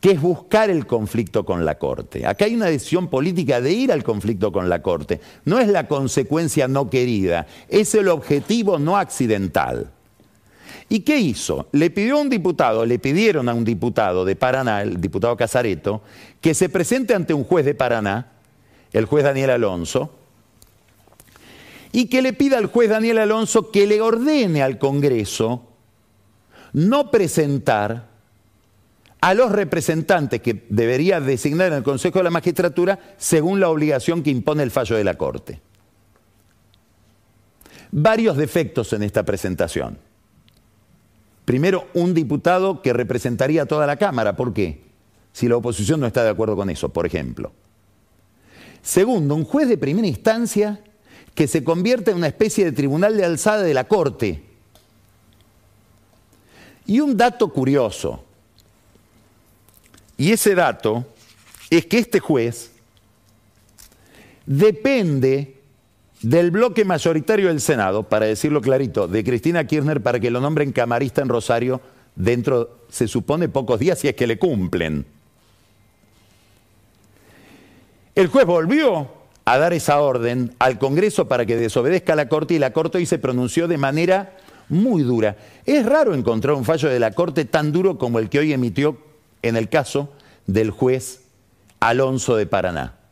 que 0.00 0.10
es 0.10 0.20
buscar 0.20 0.70
el 0.70 0.88
conflicto 0.88 1.44
con 1.44 1.64
la 1.64 1.78
Corte. 1.78 2.26
Acá 2.26 2.46
hay 2.46 2.56
una 2.56 2.66
decisión 2.66 3.06
política 3.06 3.60
de 3.60 3.70
ir 3.70 3.92
al 3.92 4.02
conflicto 4.02 4.50
con 4.50 4.68
la 4.68 4.82
Corte. 4.82 5.20
No 5.44 5.60
es 5.60 5.68
la 5.68 5.86
consecuencia 5.86 6.66
no 6.66 6.90
querida, 6.90 7.46
es 7.68 7.94
el 7.94 8.08
objetivo 8.08 8.80
no 8.80 8.96
accidental. 8.96 9.93
¿Y 10.88 11.00
qué 11.00 11.18
hizo? 11.18 11.68
Le 11.72 11.90
pidió 11.90 12.18
a 12.18 12.20
un 12.20 12.28
diputado, 12.28 12.84
le 12.84 12.98
pidieron 12.98 13.48
a 13.48 13.54
un 13.54 13.64
diputado 13.64 14.24
de 14.24 14.36
Paraná, 14.36 14.82
el 14.82 15.00
diputado 15.00 15.36
Casareto, 15.36 16.02
que 16.40 16.54
se 16.54 16.68
presente 16.68 17.14
ante 17.14 17.34
un 17.34 17.44
juez 17.44 17.64
de 17.64 17.74
Paraná, 17.74 18.32
el 18.92 19.06
juez 19.06 19.24
Daniel 19.24 19.50
Alonso, 19.50 20.10
y 21.90 22.06
que 22.06 22.22
le 22.22 22.32
pida 22.32 22.58
al 22.58 22.66
juez 22.66 22.90
Daniel 22.90 23.18
Alonso 23.18 23.70
que 23.70 23.86
le 23.86 24.00
ordene 24.00 24.62
al 24.62 24.78
Congreso 24.78 25.62
no 26.72 27.10
presentar 27.10 28.08
a 29.20 29.32
los 29.32 29.52
representantes 29.52 30.42
que 30.42 30.66
debería 30.68 31.20
designar 31.20 31.68
en 31.68 31.78
el 31.78 31.82
Consejo 31.82 32.18
de 32.18 32.24
la 32.24 32.30
Magistratura 32.30 32.98
según 33.16 33.58
la 33.58 33.70
obligación 33.70 34.22
que 34.22 34.30
impone 34.30 34.62
el 34.64 34.70
fallo 34.70 34.96
de 34.96 35.04
la 35.04 35.14
Corte. 35.14 35.60
Varios 37.90 38.36
defectos 38.36 38.92
en 38.92 39.04
esta 39.04 39.22
presentación. 39.22 39.96
Primero, 41.44 41.88
un 41.94 42.14
diputado 42.14 42.80
que 42.80 42.92
representaría 42.92 43.62
a 43.62 43.66
toda 43.66 43.86
la 43.86 43.96
Cámara. 43.96 44.36
¿Por 44.36 44.54
qué? 44.54 44.82
Si 45.32 45.48
la 45.48 45.56
oposición 45.56 46.00
no 46.00 46.06
está 46.06 46.24
de 46.24 46.30
acuerdo 46.30 46.56
con 46.56 46.70
eso, 46.70 46.88
por 46.90 47.06
ejemplo. 47.06 47.52
Segundo, 48.82 49.34
un 49.34 49.44
juez 49.44 49.68
de 49.68 49.78
primera 49.78 50.06
instancia 50.06 50.80
que 51.34 51.48
se 51.48 51.64
convierte 51.64 52.12
en 52.12 52.18
una 52.18 52.28
especie 52.28 52.64
de 52.64 52.72
tribunal 52.72 53.16
de 53.16 53.24
alzada 53.24 53.62
de 53.62 53.74
la 53.74 53.84
Corte. 53.84 54.44
Y 56.86 57.00
un 57.00 57.16
dato 57.16 57.52
curioso, 57.52 58.24
y 60.16 60.32
ese 60.32 60.54
dato 60.54 61.06
es 61.70 61.86
que 61.86 61.98
este 61.98 62.20
juez 62.20 62.70
depende 64.46 65.53
del 66.24 66.50
bloque 66.50 66.86
mayoritario 66.86 67.48
del 67.48 67.60
Senado, 67.60 68.04
para 68.04 68.24
decirlo 68.24 68.62
clarito, 68.62 69.06
de 69.06 69.22
Cristina 69.22 69.66
Kirchner 69.66 70.02
para 70.02 70.18
que 70.18 70.30
lo 70.30 70.40
nombren 70.40 70.72
camarista 70.72 71.20
en 71.20 71.28
Rosario 71.28 71.82
dentro, 72.16 72.78
se 72.88 73.08
supone, 73.08 73.50
pocos 73.50 73.78
días 73.78 73.98
si 73.98 74.08
es 74.08 74.14
que 74.14 74.26
le 74.26 74.38
cumplen. 74.38 75.04
El 78.14 78.28
juez 78.28 78.46
volvió 78.46 79.08
a 79.44 79.58
dar 79.58 79.74
esa 79.74 80.00
orden 80.00 80.54
al 80.58 80.78
Congreso 80.78 81.28
para 81.28 81.44
que 81.44 81.56
desobedezca 81.56 82.14
a 82.14 82.16
la 82.16 82.30
Corte 82.30 82.54
y 82.54 82.58
la 82.58 82.72
Corte 82.72 82.96
hoy 82.96 83.04
se 83.04 83.18
pronunció 83.18 83.68
de 83.68 83.76
manera 83.76 84.38
muy 84.70 85.02
dura. 85.02 85.36
Es 85.66 85.84
raro 85.84 86.14
encontrar 86.14 86.54
un 86.54 86.64
fallo 86.64 86.88
de 86.88 87.00
la 87.00 87.10
Corte 87.10 87.44
tan 87.44 87.70
duro 87.70 87.98
como 87.98 88.18
el 88.18 88.30
que 88.30 88.38
hoy 88.38 88.54
emitió 88.54 88.96
en 89.42 89.56
el 89.56 89.68
caso 89.68 90.10
del 90.46 90.70
juez 90.70 91.20
Alonso 91.80 92.34
de 92.36 92.46
Paraná. 92.46 93.03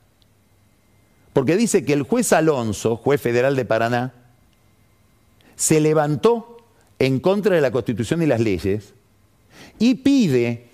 Porque 1.32 1.56
dice 1.56 1.84
que 1.84 1.92
el 1.92 2.02
juez 2.02 2.32
Alonso, 2.32 2.96
juez 2.96 3.20
federal 3.20 3.56
de 3.56 3.64
Paraná, 3.64 4.12
se 5.56 5.80
levantó 5.80 6.58
en 6.98 7.20
contra 7.20 7.54
de 7.54 7.60
la 7.60 7.70
Constitución 7.70 8.22
y 8.22 8.26
las 8.26 8.40
leyes 8.40 8.94
y 9.78 9.96
pide 9.96 10.68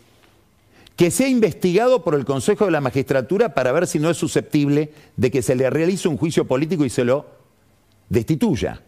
que 0.96 1.10
sea 1.10 1.28
investigado 1.28 2.02
por 2.02 2.14
el 2.14 2.24
Consejo 2.24 2.64
de 2.64 2.72
la 2.72 2.80
Magistratura 2.80 3.54
para 3.54 3.70
ver 3.70 3.86
si 3.86 4.00
no 4.00 4.10
es 4.10 4.16
susceptible 4.16 4.92
de 5.16 5.30
que 5.30 5.42
se 5.42 5.54
le 5.54 5.70
realice 5.70 6.08
un 6.08 6.16
juicio 6.16 6.46
político 6.46 6.84
y 6.84 6.90
se 6.90 7.04
lo 7.04 7.26
destituya. 8.08 8.82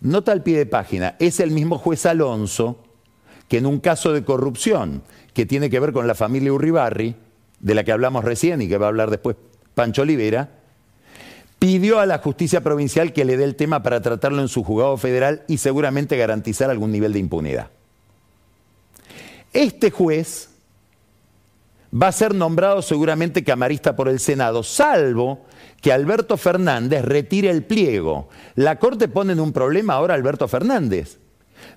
Nota 0.00 0.32
al 0.32 0.42
pie 0.42 0.58
de 0.58 0.66
página, 0.66 1.16
es 1.18 1.38
el 1.38 1.50
mismo 1.50 1.78
juez 1.78 2.04
Alonso 2.06 2.84
que 3.48 3.58
en 3.58 3.66
un 3.66 3.80
caso 3.80 4.12
de 4.12 4.24
corrupción 4.24 5.02
que 5.34 5.46
tiene 5.46 5.70
que 5.70 5.80
ver 5.80 5.92
con 5.92 6.06
la 6.06 6.14
familia 6.14 6.52
Urribarri, 6.52 7.14
de 7.60 7.74
la 7.74 7.84
que 7.84 7.92
hablamos 7.92 8.24
recién 8.24 8.60
y 8.60 8.68
que 8.68 8.78
va 8.78 8.86
a 8.86 8.88
hablar 8.88 9.10
después 9.10 9.36
Pancho 9.78 10.02
Olivera, 10.02 10.48
pidió 11.60 12.00
a 12.00 12.06
la 12.06 12.18
justicia 12.18 12.62
provincial 12.62 13.12
que 13.12 13.24
le 13.24 13.36
dé 13.36 13.44
el 13.44 13.54
tema 13.54 13.80
para 13.80 14.02
tratarlo 14.02 14.42
en 14.42 14.48
su 14.48 14.64
juzgado 14.64 14.96
federal 14.96 15.44
y 15.46 15.58
seguramente 15.58 16.16
garantizar 16.16 16.68
algún 16.68 16.90
nivel 16.90 17.12
de 17.12 17.20
impunidad. 17.20 17.68
Este 19.52 19.92
juez 19.92 20.48
va 21.94 22.08
a 22.08 22.12
ser 22.12 22.34
nombrado 22.34 22.82
seguramente 22.82 23.44
camarista 23.44 23.94
por 23.94 24.08
el 24.08 24.18
Senado, 24.18 24.64
salvo 24.64 25.46
que 25.80 25.92
Alberto 25.92 26.36
Fernández 26.36 27.04
retire 27.04 27.48
el 27.48 27.62
pliego. 27.62 28.28
La 28.56 28.80
Corte 28.80 29.06
pone 29.06 29.34
en 29.34 29.38
un 29.38 29.52
problema 29.52 29.94
ahora 29.94 30.14
a 30.14 30.16
Alberto 30.16 30.48
Fernández 30.48 31.18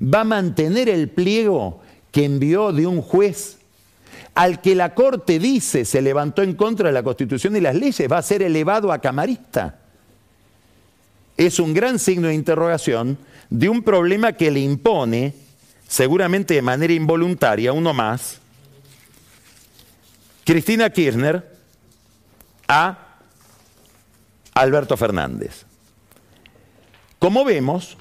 va 0.01 0.21
a 0.21 0.25
mantener 0.25 0.89
el 0.89 1.09
pliego 1.09 1.81
que 2.11 2.25
envió 2.25 2.73
de 2.73 2.87
un 2.87 3.01
juez 3.01 3.59
al 4.41 4.59
que 4.59 4.73
la 4.73 4.95
Corte 4.95 5.37
dice 5.37 5.85
se 5.85 6.01
levantó 6.01 6.41
en 6.41 6.55
contra 6.55 6.87
de 6.87 6.93
la 6.93 7.03
Constitución 7.03 7.55
y 7.55 7.61
las 7.61 7.75
leyes, 7.75 8.11
va 8.11 8.17
a 8.17 8.23
ser 8.23 8.41
elevado 8.41 8.91
a 8.91 8.97
camarista. 8.97 9.77
Es 11.37 11.59
un 11.59 11.75
gran 11.75 11.99
signo 11.99 12.27
de 12.27 12.33
interrogación 12.33 13.19
de 13.51 13.69
un 13.69 13.83
problema 13.83 14.33
que 14.33 14.49
le 14.49 14.61
impone, 14.61 15.35
seguramente 15.87 16.55
de 16.55 16.63
manera 16.63 16.91
involuntaria, 16.91 17.71
uno 17.71 17.93
más, 17.93 18.39
Cristina 20.43 20.89
Kirchner 20.89 21.47
a 22.67 23.17
Alberto 24.55 24.97
Fernández. 24.97 25.65
Como 27.19 27.45
vemos, 27.45 27.95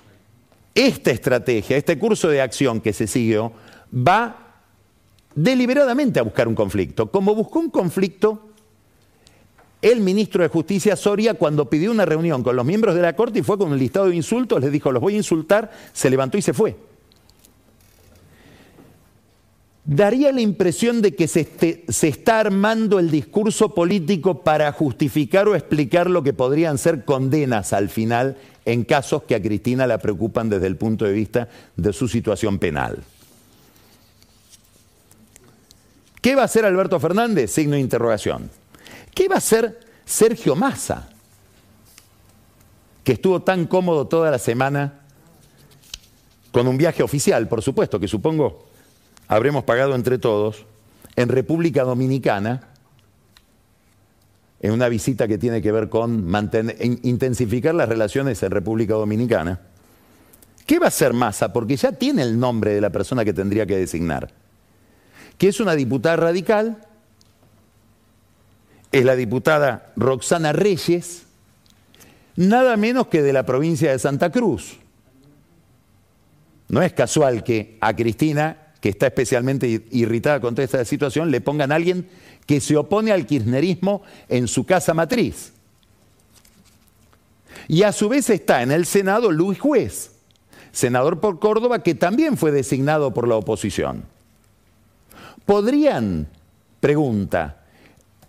esta 0.74 1.10
estrategia, 1.10 1.76
este 1.76 1.98
curso 1.98 2.28
de 2.28 2.40
acción 2.40 2.80
que 2.80 2.94
se 2.94 3.06
siguió, 3.06 3.52
va 3.94 4.49
deliberadamente 5.34 6.20
a 6.20 6.22
buscar 6.22 6.48
un 6.48 6.54
conflicto. 6.54 7.10
Como 7.10 7.34
buscó 7.34 7.60
un 7.60 7.70
conflicto 7.70 8.50
el 9.82 10.00
ministro 10.00 10.42
de 10.42 10.48
Justicia 10.48 10.94
Soria 10.96 11.34
cuando 11.34 11.70
pidió 11.70 11.90
una 11.90 12.04
reunión 12.04 12.42
con 12.42 12.56
los 12.56 12.66
miembros 12.66 12.94
de 12.94 13.02
la 13.02 13.16
Corte 13.16 13.38
y 13.38 13.42
fue 13.42 13.56
con 13.56 13.72
un 13.72 13.78
listado 13.78 14.08
de 14.08 14.16
insultos, 14.16 14.60
les 14.60 14.72
dijo, 14.72 14.92
los 14.92 15.00
voy 15.00 15.14
a 15.14 15.18
insultar, 15.18 15.70
se 15.92 16.10
levantó 16.10 16.36
y 16.36 16.42
se 16.42 16.52
fue. 16.52 16.76
Daría 19.86 20.30
la 20.30 20.42
impresión 20.42 21.00
de 21.00 21.14
que 21.14 21.26
se, 21.26 21.48
se, 21.88 22.08
está 22.08 22.38
armando 22.38 22.98
el 22.98 23.10
discurso 23.10 23.74
político 23.74 24.42
para 24.42 24.70
justificar 24.72 25.48
o 25.48 25.56
explicar 25.56 26.08
lo 26.08 26.22
que 26.22 26.34
podrían 26.34 26.76
ser 26.76 27.04
condenas 27.04 27.72
al 27.72 27.88
final 27.88 28.36
en 28.66 28.84
casos 28.84 29.22
que 29.22 29.34
a 29.34 29.42
Cristina 29.42 29.86
la 29.86 29.98
preocupan 29.98 30.50
desde 30.50 30.66
el 30.66 30.76
punto 30.76 31.06
de 31.06 31.12
vista 31.12 31.48
de 31.76 31.92
su 31.92 32.06
situación 32.06 32.58
penal. 32.58 32.98
¿Qué 36.20 36.34
va 36.34 36.42
a 36.42 36.44
hacer 36.44 36.64
Alberto 36.64 37.00
Fernández? 37.00 37.50
Signo 37.50 37.74
de 37.74 37.80
interrogación. 37.80 38.50
¿Qué 39.14 39.28
va 39.28 39.36
a 39.36 39.38
hacer 39.38 39.80
Sergio 40.04 40.54
Massa? 40.54 41.08
Que 43.04 43.12
estuvo 43.12 43.40
tan 43.42 43.66
cómodo 43.66 44.06
toda 44.06 44.30
la 44.30 44.38
semana 44.38 45.00
con 46.52 46.66
un 46.66 46.76
viaje 46.76 47.02
oficial, 47.02 47.48
por 47.48 47.62
supuesto, 47.62 47.98
que 47.98 48.08
supongo 48.08 48.66
habremos 49.28 49.64
pagado 49.64 49.94
entre 49.94 50.18
todos, 50.18 50.66
en 51.16 51.28
República 51.28 51.84
Dominicana, 51.84 52.68
en 54.60 54.72
una 54.72 54.88
visita 54.88 55.26
que 55.28 55.38
tiene 55.38 55.62
que 55.62 55.72
ver 55.72 55.88
con 55.88 56.28
intensificar 57.02 57.74
las 57.74 57.88
relaciones 57.88 58.42
en 58.42 58.50
República 58.50 58.94
Dominicana. 58.94 59.60
¿Qué 60.66 60.78
va 60.78 60.86
a 60.86 60.88
hacer 60.88 61.14
Massa? 61.14 61.52
Porque 61.52 61.76
ya 61.76 61.92
tiene 61.92 62.22
el 62.22 62.38
nombre 62.38 62.74
de 62.74 62.80
la 62.80 62.90
persona 62.90 63.24
que 63.24 63.32
tendría 63.32 63.64
que 63.66 63.76
designar. 63.76 64.39
Que 65.40 65.48
es 65.48 65.58
una 65.58 65.74
diputada 65.74 66.16
radical, 66.16 66.86
es 68.92 69.04
la 69.06 69.16
diputada 69.16 69.90
Roxana 69.96 70.52
Reyes, 70.52 71.22
nada 72.36 72.76
menos 72.76 73.06
que 73.06 73.22
de 73.22 73.32
la 73.32 73.46
provincia 73.46 73.90
de 73.90 73.98
Santa 73.98 74.30
Cruz. 74.30 74.76
No 76.68 76.82
es 76.82 76.92
casual 76.92 77.42
que 77.42 77.78
a 77.80 77.96
Cristina, 77.96 78.74
que 78.82 78.90
está 78.90 79.06
especialmente 79.06 79.86
irritada 79.92 80.40
con 80.40 80.60
esta 80.60 80.84
situación, 80.84 81.30
le 81.30 81.40
pongan 81.40 81.72
a 81.72 81.76
alguien 81.76 82.06
que 82.44 82.60
se 82.60 82.76
opone 82.76 83.10
al 83.10 83.24
kirchnerismo 83.24 84.02
en 84.28 84.46
su 84.46 84.66
casa 84.66 84.92
matriz. 84.92 85.54
Y 87.66 87.82
a 87.84 87.92
su 87.92 88.10
vez 88.10 88.28
está 88.28 88.60
en 88.62 88.72
el 88.72 88.84
Senado 88.84 89.32
Luis 89.32 89.58
Juez, 89.58 90.10
senador 90.70 91.18
por 91.18 91.38
Córdoba, 91.40 91.82
que 91.82 91.94
también 91.94 92.36
fue 92.36 92.52
designado 92.52 93.14
por 93.14 93.26
la 93.26 93.36
oposición. 93.36 94.04
¿Podrían, 95.50 96.28
pregunta, 96.78 97.64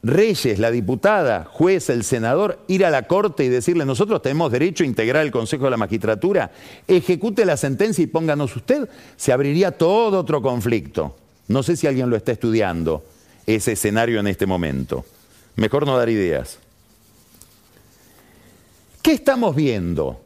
Reyes, 0.02 0.58
la 0.58 0.72
diputada, 0.72 1.46
juez, 1.46 1.92
el 1.92 2.04
senador, 2.04 2.58
ir 2.68 2.84
a 2.84 2.90
la 2.90 3.04
corte 3.04 3.46
y 3.46 3.48
decirle, 3.48 3.86
nosotros 3.86 4.24
tenemos 4.24 4.52
derecho 4.52 4.84
a 4.84 4.88
integrar 4.88 5.24
el 5.24 5.32
Consejo 5.32 5.66
de 5.66 5.70
la 5.70 5.78
Magistratura, 5.78 6.50
ejecute 6.88 7.46
la 7.46 7.58
sentencia 7.58 8.04
y 8.04 8.08
pónganos 8.08 8.56
usted? 8.56 8.90
Se 9.18 9.32
abriría 9.32 9.70
todo 9.70 10.18
otro 10.18 10.42
conflicto. 10.42 11.16
No 11.48 11.62
sé 11.62 11.76
si 11.76 11.86
alguien 11.86 12.10
lo 12.10 12.16
está 12.16 12.32
estudiando 12.32 13.04
ese 13.46 13.74
escenario 13.74 14.20
en 14.20 14.26
este 14.26 14.48
momento. 14.48 15.06
Mejor 15.58 15.86
no 15.86 15.96
dar 16.00 16.10
ideas. 16.10 16.58
¿Qué 19.04 19.12
estamos 19.12 19.56
viendo? 19.56 20.20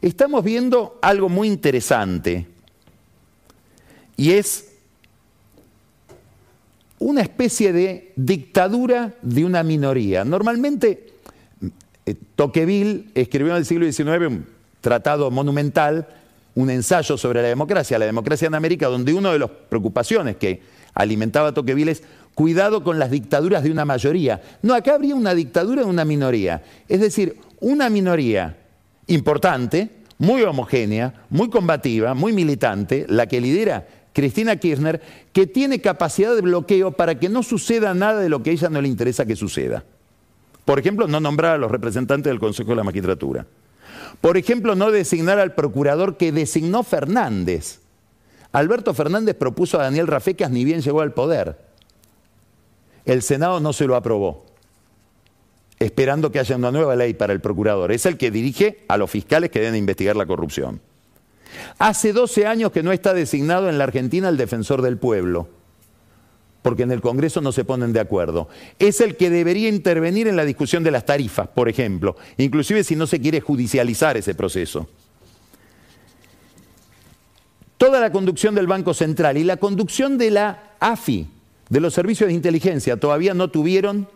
Estamos 0.00 0.42
viendo 0.42 0.98
algo 1.02 1.28
muy 1.28 1.48
interesante 1.48 2.46
y 4.16 4.30
es 4.30 4.70
una 6.98 7.20
especie 7.22 7.72
de 7.72 8.12
dictadura 8.16 9.14
de 9.22 9.44
una 9.44 9.62
minoría. 9.62 10.24
Normalmente, 10.24 11.06
eh, 12.06 12.14
Tocqueville 12.36 13.06
escribió 13.14 13.52
en 13.52 13.58
el 13.58 13.66
siglo 13.66 13.90
XIX 13.90 14.26
un 14.28 14.46
tratado 14.80 15.30
monumental, 15.30 16.06
un 16.54 16.70
ensayo 16.70 17.16
sobre 17.16 17.42
la 17.42 17.48
democracia, 17.48 17.98
la 17.98 18.06
democracia 18.06 18.46
en 18.46 18.54
América, 18.54 18.88
donde 18.88 19.12
una 19.12 19.32
de 19.32 19.38
las 19.38 19.50
preocupaciones 19.50 20.36
que 20.36 20.62
alimentaba 20.94 21.52
Tocqueville 21.52 21.90
es 21.90 22.02
cuidado 22.34 22.84
con 22.84 22.98
las 22.98 23.10
dictaduras 23.10 23.62
de 23.62 23.70
una 23.70 23.84
mayoría. 23.84 24.40
No, 24.62 24.74
acá 24.74 24.94
habría 24.94 25.14
una 25.14 25.34
dictadura 25.34 25.82
de 25.82 25.88
una 25.88 26.04
minoría. 26.04 26.62
Es 26.88 27.00
decir, 27.00 27.36
una 27.60 27.88
minoría 27.90 28.56
importante, 29.06 29.90
muy 30.18 30.42
homogénea, 30.42 31.26
muy 31.30 31.50
combativa, 31.50 32.14
muy 32.14 32.32
militante, 32.32 33.06
la 33.08 33.26
que 33.26 33.40
lidera 33.40 33.86
Cristina 34.14 34.56
Kirchner, 34.56 35.02
que 35.32 35.46
tiene 35.46 35.80
capacidad 35.80 36.34
de 36.34 36.40
bloqueo 36.40 36.92
para 36.92 37.18
que 37.18 37.28
no 37.28 37.42
suceda 37.42 37.92
nada 37.94 38.20
de 38.20 38.28
lo 38.28 38.42
que 38.42 38.50
a 38.50 38.52
ella 38.52 38.70
no 38.70 38.80
le 38.80 38.88
interesa 38.88 39.26
que 39.26 39.34
suceda. 39.36 39.84
Por 40.64 40.78
ejemplo, 40.78 41.08
no 41.08 41.20
nombrar 41.20 41.56
a 41.56 41.58
los 41.58 41.70
representantes 41.70 42.30
del 42.30 42.38
Consejo 42.38 42.70
de 42.70 42.76
la 42.76 42.84
Magistratura. 42.84 43.44
Por 44.20 44.36
ejemplo, 44.36 44.76
no 44.76 44.92
designar 44.92 45.40
al 45.40 45.54
procurador 45.54 46.16
que 46.16 46.30
designó 46.30 46.84
Fernández. 46.84 47.80
Alberto 48.52 48.94
Fernández 48.94 49.34
propuso 49.34 49.80
a 49.80 49.82
Daniel 49.82 50.06
Rafecas 50.06 50.50
ni 50.50 50.64
bien 50.64 50.80
llegó 50.80 51.00
al 51.00 51.12
poder. 51.12 51.58
El 53.04 53.20
Senado 53.22 53.58
no 53.58 53.72
se 53.72 53.86
lo 53.86 53.96
aprobó, 53.96 54.46
esperando 55.80 56.30
que 56.30 56.38
haya 56.38 56.54
una 56.54 56.70
nueva 56.70 56.94
ley 56.94 57.14
para 57.14 57.32
el 57.32 57.40
procurador. 57.40 57.90
Es 57.90 58.06
el 58.06 58.16
que 58.16 58.30
dirige 58.30 58.84
a 58.86 58.96
los 58.96 59.10
fiscales 59.10 59.50
que 59.50 59.58
deben 59.58 59.74
investigar 59.74 60.14
la 60.14 60.24
corrupción. 60.24 60.80
Hace 61.78 62.12
12 62.12 62.46
años 62.46 62.72
que 62.72 62.82
no 62.82 62.92
está 62.92 63.14
designado 63.14 63.68
en 63.68 63.78
la 63.78 63.84
Argentina 63.84 64.28
el 64.28 64.36
defensor 64.36 64.82
del 64.82 64.98
pueblo 64.98 65.48
porque 66.64 66.84
en 66.84 66.92
el 66.92 67.02
Congreso 67.02 67.42
no 67.42 67.52
se 67.52 67.62
ponen 67.62 67.92
de 67.92 68.00
acuerdo. 68.00 68.48
Es 68.78 69.02
el 69.02 69.18
que 69.18 69.28
debería 69.28 69.68
intervenir 69.68 70.28
en 70.28 70.34
la 70.34 70.46
discusión 70.46 70.82
de 70.82 70.90
las 70.90 71.04
tarifas, 71.04 71.46
por 71.46 71.68
ejemplo, 71.68 72.16
inclusive 72.38 72.82
si 72.84 72.96
no 72.96 73.06
se 73.06 73.20
quiere 73.20 73.42
judicializar 73.42 74.16
ese 74.16 74.34
proceso. 74.34 74.88
Toda 77.76 78.00
la 78.00 78.10
conducción 78.10 78.54
del 78.54 78.66
Banco 78.66 78.94
Central 78.94 79.36
y 79.36 79.44
la 79.44 79.58
conducción 79.58 80.16
de 80.16 80.30
la 80.30 80.72
AFI, 80.80 81.28
de 81.68 81.80
los 81.80 81.92
servicios 81.92 82.28
de 82.28 82.34
inteligencia, 82.34 82.96
todavía 82.96 83.34
no 83.34 83.50
tuvieron 83.50 84.08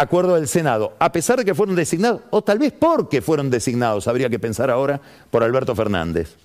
acuerdo 0.00 0.34
del 0.34 0.48
Senado, 0.48 0.94
a 0.98 1.12
pesar 1.12 1.38
de 1.38 1.44
que 1.44 1.54
fueron 1.54 1.76
designados, 1.76 2.22
o 2.30 2.42
tal 2.42 2.58
vez 2.58 2.72
porque 2.72 3.20
fueron 3.20 3.50
designados, 3.50 4.08
habría 4.08 4.30
que 4.30 4.38
pensar 4.38 4.70
ahora, 4.70 5.00
por 5.30 5.42
Alberto 5.42 5.74
Fernández. 5.74 6.36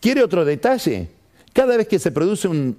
¿Quiere 0.00 0.22
otro 0.22 0.44
detalle? 0.44 1.08
Cada 1.52 1.76
vez 1.76 1.88
que 1.88 1.98
se 1.98 2.12
produce 2.12 2.46
un, 2.46 2.76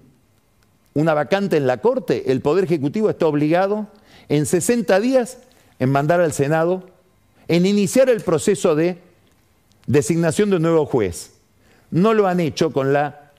una 0.93 1.13
vacante 1.13 1.57
en 1.57 1.65
la 1.65 1.77
Corte, 1.77 2.31
el 2.31 2.41
Poder 2.41 2.65
Ejecutivo 2.65 3.09
está 3.09 3.25
obligado 3.25 3.87
en 4.29 4.45
60 4.45 4.99
días 4.99 5.39
en 5.79 5.91
mandar 5.91 6.21
al 6.21 6.31
Senado, 6.31 6.87
en 7.47 7.65
iniciar 7.65 8.09
el 8.09 8.21
proceso 8.21 8.75
de 8.75 8.99
designación 9.87 10.51
de 10.51 10.57
un 10.57 10.61
nuevo 10.61 10.85
juez. 10.85 11.31
No 11.89 12.13
lo 12.13 12.27
han 12.27 12.39
hecho 12.39 12.71
con 12.71 12.93
la 12.93 13.31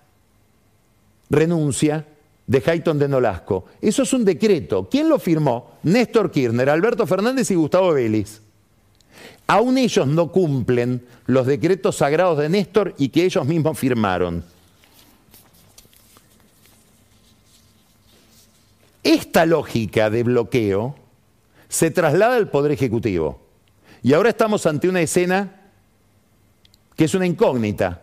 renuncia 1.30 2.06
de 2.52 2.62
Hayton 2.66 2.98
de 2.98 3.08
Nolasco. 3.08 3.64
Eso 3.80 4.02
es 4.02 4.12
un 4.12 4.26
decreto. 4.26 4.86
¿Quién 4.90 5.08
lo 5.08 5.18
firmó? 5.18 5.78
Néstor 5.84 6.30
Kirchner, 6.30 6.68
Alberto 6.68 7.06
Fernández 7.06 7.50
y 7.50 7.54
Gustavo 7.54 7.94
Vélez. 7.94 8.42
Aún 9.46 9.78
ellos 9.78 10.06
no 10.06 10.30
cumplen 10.30 11.02
los 11.24 11.46
decretos 11.46 11.96
sagrados 11.96 12.36
de 12.36 12.50
Néstor 12.50 12.94
y 12.98 13.08
que 13.08 13.24
ellos 13.24 13.46
mismos 13.46 13.78
firmaron. 13.78 14.44
Esta 19.02 19.46
lógica 19.46 20.10
de 20.10 20.22
bloqueo 20.22 20.94
se 21.70 21.90
traslada 21.90 22.36
al 22.36 22.50
Poder 22.50 22.72
Ejecutivo. 22.72 23.40
Y 24.02 24.12
ahora 24.12 24.28
estamos 24.28 24.66
ante 24.66 24.90
una 24.90 25.00
escena 25.00 25.70
que 26.96 27.04
es 27.04 27.14
una 27.14 27.26
incógnita. 27.26 28.02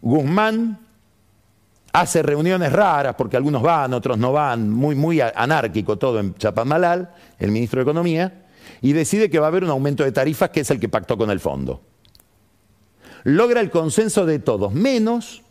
Guzmán 0.00 0.83
hace 1.94 2.24
reuniones 2.24 2.72
raras 2.72 3.14
porque 3.16 3.36
algunos 3.36 3.62
van, 3.62 3.94
otros 3.94 4.18
no 4.18 4.32
van, 4.32 4.68
muy, 4.68 4.96
muy 4.96 5.20
anárquico 5.20 5.96
todo 5.96 6.18
en 6.18 6.34
Chapamalal, 6.34 7.14
el 7.38 7.52
ministro 7.52 7.78
de 7.78 7.82
Economía, 7.82 8.46
y 8.82 8.92
decide 8.92 9.30
que 9.30 9.38
va 9.38 9.46
a 9.46 9.48
haber 9.48 9.62
un 9.62 9.70
aumento 9.70 10.02
de 10.02 10.10
tarifas 10.10 10.50
que 10.50 10.60
es 10.60 10.70
el 10.72 10.80
que 10.80 10.88
pactó 10.88 11.16
con 11.16 11.30
el 11.30 11.38
fondo. 11.38 11.82
Logra 13.22 13.60
el 13.60 13.70
consenso 13.70 14.26
de 14.26 14.40
todos, 14.40 14.72
menos 14.72 15.42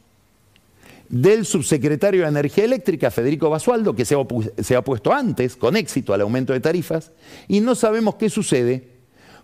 del 1.08 1.46
subsecretario 1.46 2.24
de 2.24 2.28
Energía 2.28 2.66
Eléctrica, 2.66 3.10
Federico 3.10 3.50
Basualdo, 3.50 3.96
que 3.96 4.04
se 4.04 4.16
ha, 4.16 4.80
opuesto 4.80 5.14
antes, 5.14 5.56
con 5.56 5.78
éxito, 5.78 6.14
al 6.14 6.22
aumento 6.22 6.52
de 6.52 6.60
tarifas, 6.60 7.14
y 7.48 7.62
no 7.62 7.74
sabemos 7.74 8.16
qué 8.16 8.30
sucede 8.30 8.90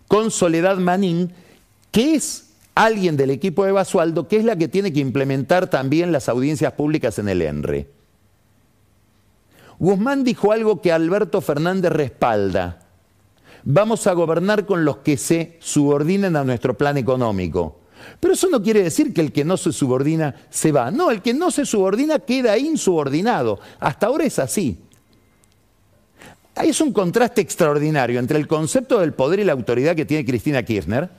con 0.10 0.32
Soledad 0.32 0.78
Manín, 0.78 1.32
que 1.92 2.16
es 2.16 2.49
alguien 2.86 3.18
del 3.18 3.30
equipo 3.30 3.65
de 3.65 3.72
Basualdo, 3.72 4.28
que 4.28 4.38
es 4.38 4.46
la 4.46 4.56
que 4.56 4.68
tiene 4.68 4.94
que 4.94 5.00
implementar 5.00 5.70
también 5.70 6.12
las 6.12 6.30
audiencias 6.30 6.74
públicas 6.74 7.20
en 7.20 7.28
el 7.28 7.42
ENRE. 7.42 7.89
Guzmán 9.80 10.24
dijo 10.24 10.52
algo 10.52 10.82
que 10.82 10.92
Alberto 10.92 11.42
Fernández 11.42 11.92
respalda. 11.92 12.80
Vamos 13.63 14.08
a 14.08 14.13
gobernar 14.13 14.65
con 14.65 14.86
los 14.86 14.98
que 14.98 15.18
se 15.18 15.58
subordinen 15.60 16.36
a 16.36 16.44
nuestro 16.44 16.78
plan 16.78 16.98
económico. 16.98 17.80
Pero 18.20 18.34
eso 18.34 18.48
no 18.50 18.62
quiere 18.62 18.84
decir 18.84 19.13
que 19.13 19.22
el 19.22 19.32
que 19.32 19.44
no 19.44 19.58
se 19.58 19.74
subordina 19.74 20.36
se 20.50 20.72
va. 20.72 20.89
No, 20.89 21.12
el 21.12 21.22
que 21.22 21.34
no 21.34 21.52
se 21.52 21.65
subordina 21.65 22.20
queda 22.20 22.58
insubordinado. 22.58 23.60
Hasta 23.80 24.08
ahora 24.08 24.24
es 24.24 24.39
así. 24.39 24.78
Es 26.56 26.82
un 26.82 26.94
contraste 26.94 27.42
extraordinario 27.42 28.20
entre 28.20 28.38
el 28.38 28.48
concepto 28.48 29.00
del 29.00 29.13
poder 29.13 29.39
y 29.39 29.44
la 29.44 29.54
autoridad 29.54 29.96
que 29.96 30.06
tiene 30.06 30.26
Cristina 30.26 30.63
Kirchner, 30.63 31.10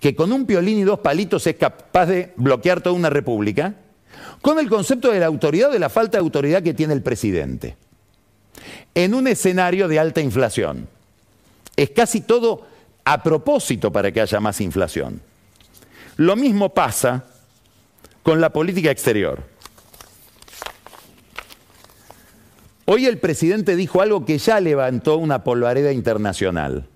que 0.00 0.14
con 0.14 0.32
un 0.32 0.46
piolín 0.46 0.78
y 0.78 0.84
dos 0.84 1.00
palitos 1.00 1.46
es 1.46 1.56
capaz 1.56 2.06
de 2.06 2.32
bloquear 2.36 2.80
toda 2.80 2.94
una 2.94 3.10
república, 3.10 3.74
con 4.40 4.58
el 4.58 4.68
concepto 4.68 5.10
de 5.10 5.20
la 5.20 5.26
autoridad 5.26 5.70
o 5.70 5.72
de 5.72 5.78
la 5.78 5.88
falta 5.88 6.18
de 6.18 6.22
autoridad 6.22 6.62
que 6.62 6.74
tiene 6.74 6.94
el 6.94 7.02
presidente. 7.02 7.76
En 8.94 9.14
un 9.14 9.26
escenario 9.26 9.88
de 9.88 9.98
alta 9.98 10.20
inflación. 10.20 10.88
Es 11.76 11.90
casi 11.90 12.20
todo 12.20 12.66
a 13.04 13.22
propósito 13.22 13.92
para 13.92 14.12
que 14.12 14.20
haya 14.20 14.40
más 14.40 14.60
inflación. 14.60 15.20
Lo 16.16 16.36
mismo 16.36 16.74
pasa 16.74 17.24
con 18.22 18.40
la 18.40 18.52
política 18.52 18.90
exterior. 18.90 19.42
Hoy 22.84 23.06
el 23.06 23.18
presidente 23.18 23.76
dijo 23.76 24.00
algo 24.00 24.24
que 24.24 24.38
ya 24.38 24.60
levantó 24.60 25.18
una 25.18 25.44
polvareda 25.44 25.92
internacional. 25.92 26.86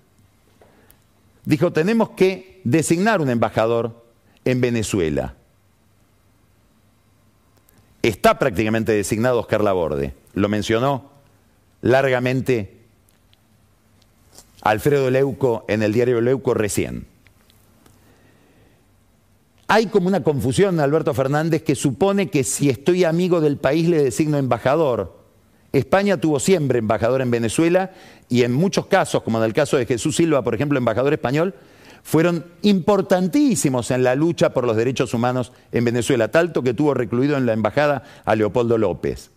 Dijo, 1.45 1.71
tenemos 1.71 2.11
que 2.11 2.52
designar 2.63 3.21
un 3.21 3.29
embajador 3.29 4.05
en 4.45 4.61
Venezuela. 4.61 5.35
Está 8.01 8.37
prácticamente 8.39 8.91
designado 8.91 9.39
Oscar 9.39 9.63
Laborde. 9.63 10.13
Lo 10.33 10.49
mencionó 10.49 11.11
largamente 11.81 12.77
Alfredo 14.61 15.09
Leuco 15.09 15.65
en 15.67 15.83
el 15.83 15.93
diario 15.93 16.21
Leuco 16.21 16.53
recién 16.53 17.13
hay 19.73 19.87
como 19.87 20.07
una 20.07 20.21
confusión, 20.21 20.79
Alberto 20.79 21.15
Fernández, 21.15 21.63
que 21.63 21.73
supone 21.73 22.29
que 22.29 22.43
si 22.43 22.69
estoy 22.69 23.05
amigo 23.05 23.41
del 23.41 23.57
país 23.57 23.89
le 23.89 24.03
designo 24.03 24.37
embajador. 24.37 25.17
España 25.71 26.17
tuvo 26.17 26.39
siempre 26.39 26.77
embajador 26.77 27.21
en 27.21 27.31
Venezuela 27.31 27.89
y 28.29 28.43
en 28.43 28.53
muchos 28.53 28.85
casos, 28.85 29.23
como 29.23 29.39
en 29.39 29.45
el 29.45 29.53
caso 29.53 29.75
de 29.75 29.87
Jesús 29.87 30.15
Silva, 30.15 30.43
por 30.43 30.53
ejemplo, 30.53 30.77
embajador 30.77 31.11
español, 31.13 31.55
fueron 32.03 32.45
importantísimos 32.61 33.89
en 33.89 34.03
la 34.03 34.15
lucha 34.15 34.53
por 34.53 34.65
los 34.65 34.75
derechos 34.75 35.13
humanos 35.13 35.53
en 35.71 35.85
Venezuela, 35.85 36.27
tanto 36.27 36.61
que 36.61 36.73
tuvo 36.73 36.93
recluido 36.93 37.37
en 37.37 37.45
la 37.45 37.53
embajada 37.53 38.03
a 38.25 38.35
Leopoldo 38.35 38.77
López. 38.77 39.31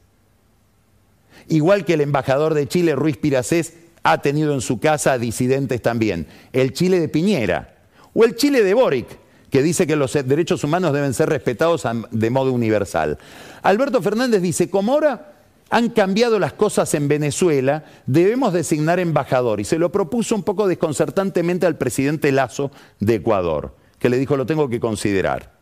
Igual 1.49 1.85
que 1.85 1.95
el 1.95 2.01
embajador 2.01 2.55
de 2.55 2.67
Chile, 2.67 2.97
Ruiz 2.97 3.17
Piracés, 3.17 3.75
ha 4.03 4.21
tenido 4.21 4.53
en 4.53 4.61
su 4.61 4.79
casa 4.81 5.19
disidentes 5.19 5.81
también. 5.81 6.27
El 6.53 6.73
Chile 6.73 7.01
de 7.01 7.09
Piñera 7.09 7.77
o 8.15 8.25
el 8.25 8.35
Chile 8.35 8.63
de 8.63 8.75
Boric, 8.75 9.07
que 9.51 9.63
dice 9.63 9.87
que 9.87 9.97
los 9.97 10.13
derechos 10.13 10.65
humanos 10.65 10.93
deben 10.93 11.15
ser 11.15 11.29
respetados 11.29 11.85
de 12.11 12.31
modo 12.31 12.53
universal. 12.53 13.19
Alberto 13.63 14.03
Fernández 14.03 14.43
dice, 14.43 14.69
como 14.71 14.93
ahora 14.93 15.36
han 15.69 15.91
cambiado 15.91 16.39
las 16.39 16.53
cosas 16.53 16.95
en 16.95 17.09
Venezuela, 17.09 17.85
debemos 18.07 18.53
designar 18.53 19.01
embajador. 19.01 19.61
Y 19.61 19.65
se 19.65 19.79
lo 19.79 19.91
propuso 19.91 20.35
un 20.35 20.43
poco 20.43 20.69
desconcertantemente 20.69 21.67
al 21.67 21.77
presidente 21.77 22.31
Lazo 22.31 22.71
de 23.01 23.17
Ecuador, 23.17 23.75
que 23.99 24.09
le 24.09 24.19
dijo, 24.19 24.37
lo 24.37 24.47
tengo 24.47 24.69
que 24.69 24.79
considerar. 24.79 25.53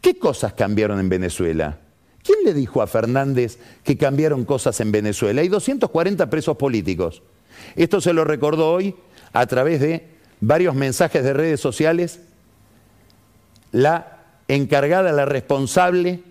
¿Qué 0.00 0.18
cosas 0.18 0.54
cambiaron 0.54 0.98
en 0.98 1.08
Venezuela? 1.08 1.78
¿Quién 2.22 2.38
le 2.44 2.54
dijo 2.54 2.80
a 2.80 2.86
Fernández 2.86 3.58
que 3.82 3.98
cambiaron 3.98 4.44
cosas 4.44 4.80
en 4.80 4.92
Venezuela? 4.92 5.42
Hay 5.42 5.48
240 5.48 6.30
presos 6.30 6.56
políticos. 6.56 7.22
Esto 7.76 8.00
se 8.00 8.14
lo 8.14 8.24
recordó 8.24 8.72
hoy 8.72 8.96
a 9.32 9.46
través 9.46 9.80
de 9.80 10.08
varios 10.40 10.74
mensajes 10.74 11.22
de 11.22 11.32
redes 11.34 11.60
sociales 11.60 12.20
la 13.72 14.20
encargada, 14.48 15.12
la 15.12 15.24
responsable 15.24 16.22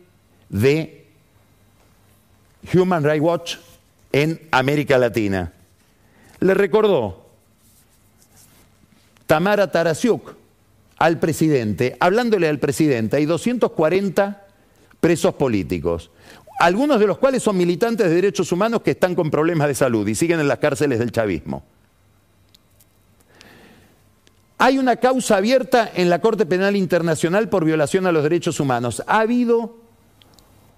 de 0.49 1.03
Human 2.74 3.03
Rights 3.03 3.22
Watch 3.22 3.55
en 4.11 4.39
América 4.51 4.97
Latina. 4.97 5.51
Le 6.39 6.53
recordó 6.53 7.26
Tamara 9.26 9.72
Tarasiuk 9.72 10.36
al 10.97 11.20
presidente, 11.20 11.97
hablándole 11.99 12.47
al 12.47 12.59
presidente, 12.59 13.18
hay 13.18 13.26
240 13.26 14.45
presos 14.99 15.34
políticos, 15.34 16.11
algunos 16.59 16.99
de 16.99 17.07
los 17.07 17.18
cuales 17.18 17.43
son 17.43 17.57
militantes 17.57 18.07
de 18.07 18.16
derechos 18.16 18.51
humanos 18.51 18.82
que 18.82 18.91
están 18.91 19.16
con 19.16 19.30
problemas 19.30 19.68
de 19.68 19.76
salud 19.76 20.07
y 20.07 20.16
siguen 20.16 20.39
en 20.39 20.47
las 20.47 20.59
cárceles 20.59 20.99
del 20.99 21.11
chavismo. 21.11 21.64
Hay 24.59 24.78
una 24.78 24.95
causa 24.95 25.38
abierta 25.38 25.91
en 25.93 26.09
la 26.09 26.22
Corte 26.22 26.45
Penal 26.45 26.78
Internacional 26.78 27.49
por 27.49 27.66
violación 27.66 28.07
a 28.07 28.14
los 28.14 28.24
derechos 28.24 28.61
humanos. 28.61 29.03
Ha 29.07 29.20
habido 29.20 29.76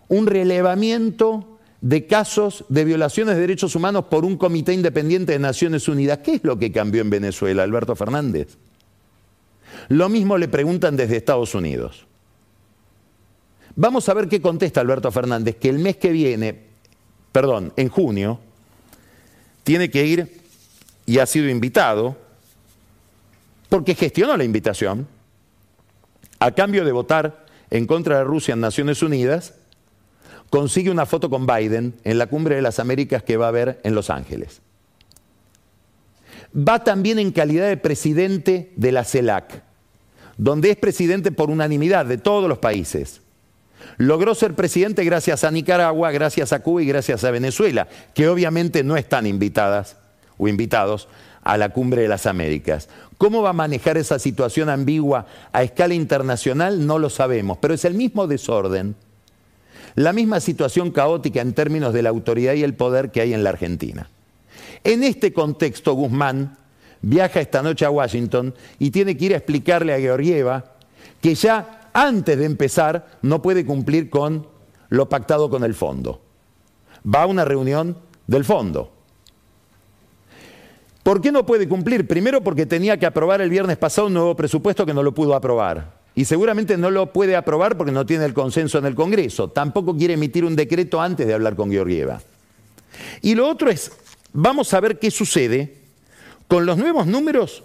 un 0.07 0.25
relevamiento 0.25 1.54
de 1.81 2.07
casos 2.07 2.65
de 2.69 2.85
violaciones 2.85 3.35
de 3.35 3.41
derechos 3.41 3.75
humanos 3.75 4.05
por 4.05 4.25
un 4.25 4.37
comité 4.37 4.73
independiente 4.73 5.33
de 5.33 5.39
Naciones 5.39 5.87
Unidas. 5.87 6.19
¿Qué 6.19 6.35
es 6.35 6.43
lo 6.43 6.57
que 6.57 6.71
cambió 6.71 7.01
en 7.01 7.09
Venezuela, 7.09 7.63
Alberto 7.63 7.95
Fernández? 7.95 8.57
Lo 9.89 10.09
mismo 10.09 10.37
le 10.37 10.47
preguntan 10.47 10.95
desde 10.95 11.17
Estados 11.17 11.53
Unidos. 11.53 12.07
Vamos 13.75 14.07
a 14.07 14.13
ver 14.13 14.29
qué 14.29 14.41
contesta 14.41 14.81
Alberto 14.81 15.11
Fernández, 15.11 15.57
que 15.57 15.69
el 15.69 15.79
mes 15.79 15.97
que 15.97 16.11
viene, 16.11 16.59
perdón, 17.31 17.73
en 17.75 17.89
junio, 17.89 18.39
tiene 19.63 19.89
que 19.89 20.05
ir 20.05 20.41
y 21.05 21.19
ha 21.19 21.25
sido 21.25 21.49
invitado, 21.49 22.15
porque 23.67 23.95
gestionó 23.95 24.37
la 24.37 24.43
invitación, 24.43 25.07
a 26.39 26.51
cambio 26.51 26.85
de 26.85 26.91
votar 26.91 27.45
en 27.69 27.85
contra 27.85 28.19
de 28.19 28.23
Rusia 28.23 28.53
en 28.53 28.61
Naciones 28.61 29.03
Unidas, 29.03 29.53
consigue 30.55 30.89
una 30.89 31.05
foto 31.05 31.29
con 31.29 31.45
Biden 31.45 31.95
en 32.05 32.17
la 32.17 32.27
cumbre 32.27 32.55
de 32.55 32.61
las 32.61 32.79
Américas 32.79 33.21
que 33.21 33.35
va 33.35 33.47
a 33.47 33.49
haber 33.49 33.81
en 33.83 33.93
Los 33.93 34.09
Ángeles. 34.09 34.61
Va 36.57 36.81
también 36.81 37.19
en 37.19 37.33
calidad 37.33 37.67
de 37.67 37.75
presidente 37.75 38.71
de 38.77 38.93
la 38.93 39.03
CELAC, 39.03 39.63
donde 40.37 40.69
es 40.69 40.77
presidente 40.77 41.33
por 41.33 41.49
unanimidad 41.49 42.05
de 42.05 42.17
todos 42.17 42.47
los 42.47 42.59
países. 42.59 43.19
Logró 43.97 44.33
ser 44.33 44.55
presidente 44.55 45.03
gracias 45.03 45.43
a 45.43 45.51
Nicaragua, 45.51 46.11
gracias 46.11 46.53
a 46.53 46.61
Cuba 46.61 46.81
y 46.81 46.85
gracias 46.85 47.25
a 47.25 47.31
Venezuela, 47.31 47.89
que 48.13 48.29
obviamente 48.29 48.81
no 48.81 48.95
están 48.95 49.27
invitadas 49.27 49.97
o 50.37 50.47
invitados 50.47 51.09
a 51.43 51.57
la 51.57 51.73
cumbre 51.73 52.03
de 52.03 52.07
las 52.07 52.27
Américas. 52.27 52.87
¿Cómo 53.17 53.41
va 53.41 53.49
a 53.49 53.53
manejar 53.53 53.97
esa 53.97 54.19
situación 54.19 54.69
ambigua 54.69 55.25
a 55.51 55.63
escala 55.63 55.95
internacional? 55.95 56.87
No 56.87 56.97
lo 56.97 57.09
sabemos, 57.09 57.57
pero 57.57 57.73
es 57.73 57.83
el 57.83 57.95
mismo 57.95 58.25
desorden, 58.25 58.95
la 59.95 60.13
misma 60.13 60.39
situación 60.39 60.91
caótica 60.91 61.41
en 61.41 61.53
términos 61.53 61.93
de 61.93 62.03
la 62.03 62.09
autoridad 62.09 62.53
y 62.53 62.63
el 62.63 62.75
poder 62.75 63.11
que 63.11 63.21
hay 63.21 63.33
en 63.33 63.43
la 63.43 63.49
Argentina. 63.49 64.09
En 64.83 65.03
este 65.03 65.33
contexto, 65.33 65.93
Guzmán 65.93 66.57
viaja 67.01 67.39
esta 67.39 67.61
noche 67.61 67.85
a 67.85 67.89
Washington 67.89 68.53
y 68.77 68.91
tiene 68.91 69.15
que 69.15 69.25
ir 69.25 69.33
a 69.33 69.37
explicarle 69.37 69.93
a 69.93 69.99
Georgieva 69.99 70.73
que 71.21 71.35
ya 71.35 71.89
antes 71.93 72.37
de 72.37 72.45
empezar 72.45 73.07
no 73.21 73.41
puede 73.41 73.65
cumplir 73.65 74.09
con 74.09 74.47
lo 74.89 75.07
pactado 75.07 75.49
con 75.49 75.63
el 75.63 75.73
fondo. 75.73 76.21
Va 77.07 77.23
a 77.23 77.27
una 77.27 77.45
reunión 77.45 77.97
del 78.27 78.43
fondo. 78.43 78.91
¿Por 81.03 81.21
qué 81.21 81.31
no 81.31 81.45
puede 81.45 81.69
cumplir? 81.69 82.07
Primero 82.07 82.41
porque 82.43 82.65
tenía 82.65 82.97
que 82.97 83.05
aprobar 83.05 83.39
el 83.39 83.49
viernes 83.49 83.77
pasado 83.77 84.07
un 84.07 84.13
nuevo 84.13 84.35
presupuesto 84.35 84.85
que 84.85 84.93
no 84.93 85.03
lo 85.03 85.13
pudo 85.13 85.35
aprobar. 85.35 85.94
Y 86.15 86.23
seguramente 86.23 86.77
no 86.77 86.89
lo 86.89 87.11
puede 87.11 87.35
aprobar 87.35 87.77
porque 87.77 87.91
no 87.91 88.05
tiene 88.05 88.23
el 88.23 88.33
consenso 88.33 88.77
en 88.77 88.85
el 88.85 88.95
Congreso. 88.95 89.49
Tampoco 89.49 89.95
quiere 89.95 90.13
emitir 90.13 90.45
un 90.45 90.55
decreto 90.55 91.01
antes 91.01 91.27
de 91.27 91.33
hablar 91.33 91.57
con 91.57 91.69
Georgieva. 91.69 92.21
Y 93.21 93.35
lo 93.35 93.49
otro 93.49 93.69
es, 93.69 93.91
vamos 94.31 94.73
a 94.73 94.79
ver 94.79 94.97
qué 94.97 95.11
sucede 95.11 95.75
con 96.47 96.65
los 96.65 96.77
nuevos 96.77 97.05
números 97.05 97.63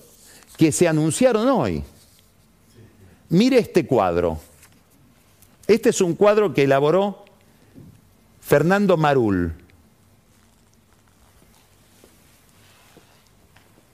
que 0.57 0.73
se 0.73 0.89
anunciaron 0.89 1.49
hoy. 1.49 1.85
Mire 3.29 3.59
este 3.59 3.87
cuadro. 3.87 4.41
Este 5.69 5.91
es 5.91 6.01
un 6.01 6.15
cuadro 6.15 6.53
que 6.53 6.65
elaboró 6.65 7.25
Fernando 8.41 8.97
Marul. 8.97 9.55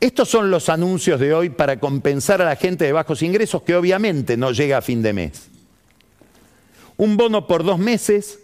Estos 0.01 0.29
son 0.29 0.51
los 0.51 0.69
anuncios 0.69 1.19
de 1.19 1.33
hoy 1.33 1.51
para 1.51 1.81
compensar 1.81 2.43
a 2.43 2.45
la 2.45 2.57
gente 2.57 2.85
de 2.85 2.93
bajos 2.93 3.23
ingresos 3.23 3.63
que 3.63 3.75
obviamente 3.75 4.37
no 4.37 4.53
llega 4.53 4.79
a 4.79 4.83
fin 4.83 5.03
de 5.03 5.13
mes. 5.13 5.49
Un 6.99 7.17
bono 7.17 7.47
por 7.47 7.63
dos 7.65 7.79
meses 7.79 8.41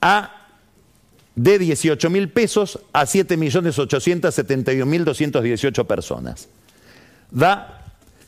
a 0.00 0.38
de 1.34 1.58
18 1.58 2.10
mil 2.10 2.30
pesos 2.30 2.78
a 2.92 3.06
7 3.06 3.36
millones 3.36 3.78
871 3.78 4.84
mil 4.84 5.04
218 5.04 5.86
personas. 5.86 6.48
Da 7.30 7.78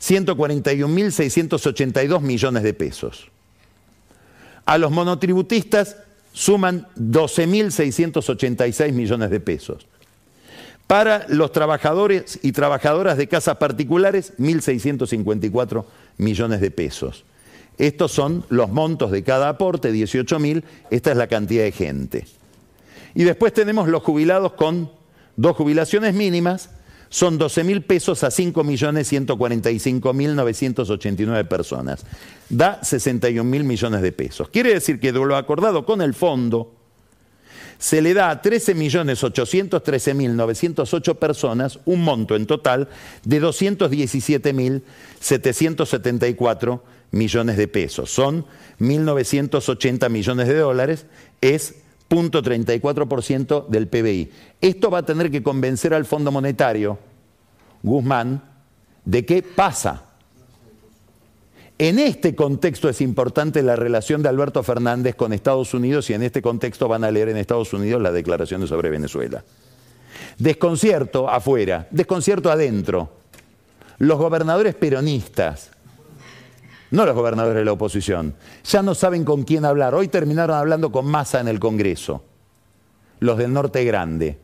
141.682 0.00 2.20
millones 2.20 2.62
de 2.62 2.74
pesos. 2.74 3.28
A 4.66 4.78
los 4.78 4.90
monotributistas 4.90 5.98
suman 6.32 6.88
12.686 6.96 8.92
millones 8.92 9.30
de 9.30 9.40
pesos. 9.40 9.86
Para 10.86 11.26
los 11.28 11.52
trabajadores 11.52 12.38
y 12.42 12.52
trabajadoras 12.52 13.16
de 13.16 13.26
casas 13.26 13.56
particulares, 13.56 14.34
1.654 14.38 15.84
millones 16.18 16.60
de 16.60 16.70
pesos. 16.70 17.24
Estos 17.78 18.12
son 18.12 18.44
los 18.50 18.70
montos 18.70 19.10
de 19.10 19.22
cada 19.24 19.48
aporte, 19.48 19.92
18.000, 19.92 20.62
esta 20.90 21.10
es 21.10 21.16
la 21.16 21.26
cantidad 21.26 21.64
de 21.64 21.72
gente. 21.72 22.26
Y 23.14 23.24
después 23.24 23.52
tenemos 23.52 23.88
los 23.88 24.02
jubilados 24.02 24.52
con 24.52 24.90
dos 25.36 25.56
jubilaciones 25.56 26.14
mínimas, 26.14 26.70
son 27.08 27.38
12 27.38 27.62
mil 27.62 27.82
pesos 27.82 28.24
a 28.24 28.30
5 28.30 28.64
millones 28.64 29.06
145 29.06 30.12
mil 30.12 30.34
989 30.34 31.44
personas. 31.44 32.04
Da 32.48 32.82
61 32.82 33.48
mil 33.48 33.62
millones 33.62 34.02
de 34.02 34.10
pesos. 34.10 34.48
Quiere 34.48 34.74
decir 34.74 34.98
que 34.98 35.12
de 35.12 35.20
lo 35.20 35.36
acordado 35.36 35.86
con 35.86 36.02
el 36.02 36.12
fondo, 36.12 36.72
se 37.84 38.00
le 38.00 38.14
da 38.14 38.30
a 38.30 38.40
13 38.40 38.74
millones 38.74 39.22
813 39.22 40.14
mil 40.14 40.34
908 40.34 41.16
personas 41.16 41.78
un 41.84 42.00
monto 42.00 42.34
en 42.34 42.46
total 42.46 42.88
de 43.24 43.40
217 43.40 44.54
mil 44.54 44.82
774 45.20 46.82
millones 47.10 47.58
de 47.58 47.68
pesos. 47.68 48.10
Son 48.10 48.46
1.980 48.80 50.08
millones 50.08 50.48
de 50.48 50.56
dólares, 50.56 51.04
es 51.42 51.74
0.34% 52.08 53.68
del 53.68 53.88
PBI. 53.88 54.30
Esto 54.62 54.90
va 54.90 55.00
a 55.00 55.04
tener 55.04 55.30
que 55.30 55.42
convencer 55.42 55.92
al 55.92 56.06
Fondo 56.06 56.32
Monetario, 56.32 56.98
Guzmán, 57.82 58.42
de 59.04 59.26
qué 59.26 59.42
pasa. 59.42 60.13
En 61.84 61.98
este 61.98 62.34
contexto 62.34 62.88
es 62.88 63.02
importante 63.02 63.62
la 63.62 63.76
relación 63.76 64.22
de 64.22 64.30
Alberto 64.30 64.62
Fernández 64.62 65.14
con 65.16 65.34
Estados 65.34 65.74
Unidos 65.74 66.08
y 66.08 66.14
en 66.14 66.22
este 66.22 66.40
contexto 66.40 66.88
van 66.88 67.04
a 67.04 67.10
leer 67.10 67.28
en 67.28 67.36
Estados 67.36 67.74
Unidos 67.74 68.00
las 68.00 68.14
declaraciones 68.14 68.70
sobre 68.70 68.88
Venezuela. 68.88 69.44
Desconcierto 70.38 71.28
afuera, 71.28 71.86
desconcierto 71.90 72.50
adentro. 72.50 73.10
Los 73.98 74.16
gobernadores 74.16 74.74
peronistas, 74.74 75.72
no 76.90 77.04
los 77.04 77.14
gobernadores 77.14 77.58
de 77.58 77.66
la 77.66 77.72
oposición, 77.72 78.34
ya 78.64 78.80
no 78.80 78.94
saben 78.94 79.22
con 79.26 79.42
quién 79.42 79.66
hablar. 79.66 79.94
Hoy 79.94 80.08
terminaron 80.08 80.56
hablando 80.56 80.90
con 80.90 81.04
Massa 81.04 81.40
en 81.40 81.48
el 81.48 81.60
Congreso, 81.60 82.24
los 83.20 83.36
del 83.36 83.52
Norte 83.52 83.84
Grande. 83.84 84.38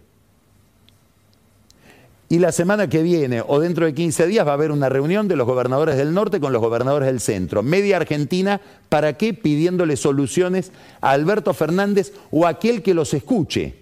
Y 2.30 2.38
la 2.38 2.52
semana 2.52 2.88
que 2.88 3.02
viene 3.02 3.42
o 3.46 3.60
dentro 3.60 3.84
de 3.84 3.92
15 3.92 4.26
días 4.26 4.46
va 4.46 4.52
a 4.52 4.54
haber 4.54 4.70
una 4.70 4.88
reunión 4.88 5.28
de 5.28 5.36
los 5.36 5.46
gobernadores 5.46 5.98
del 5.98 6.14
norte 6.14 6.40
con 6.40 6.54
los 6.54 6.62
gobernadores 6.62 7.08
del 7.08 7.20
centro. 7.20 7.62
Media 7.62 7.98
Argentina, 7.98 8.62
¿para 8.88 9.18
qué? 9.18 9.34
Pidiéndole 9.34 9.96
soluciones 9.96 10.72
a 11.02 11.10
Alberto 11.10 11.52
Fernández 11.52 12.14
o 12.30 12.46
a 12.46 12.50
aquel 12.50 12.82
que 12.82 12.94
los 12.94 13.12
escuche. 13.12 13.74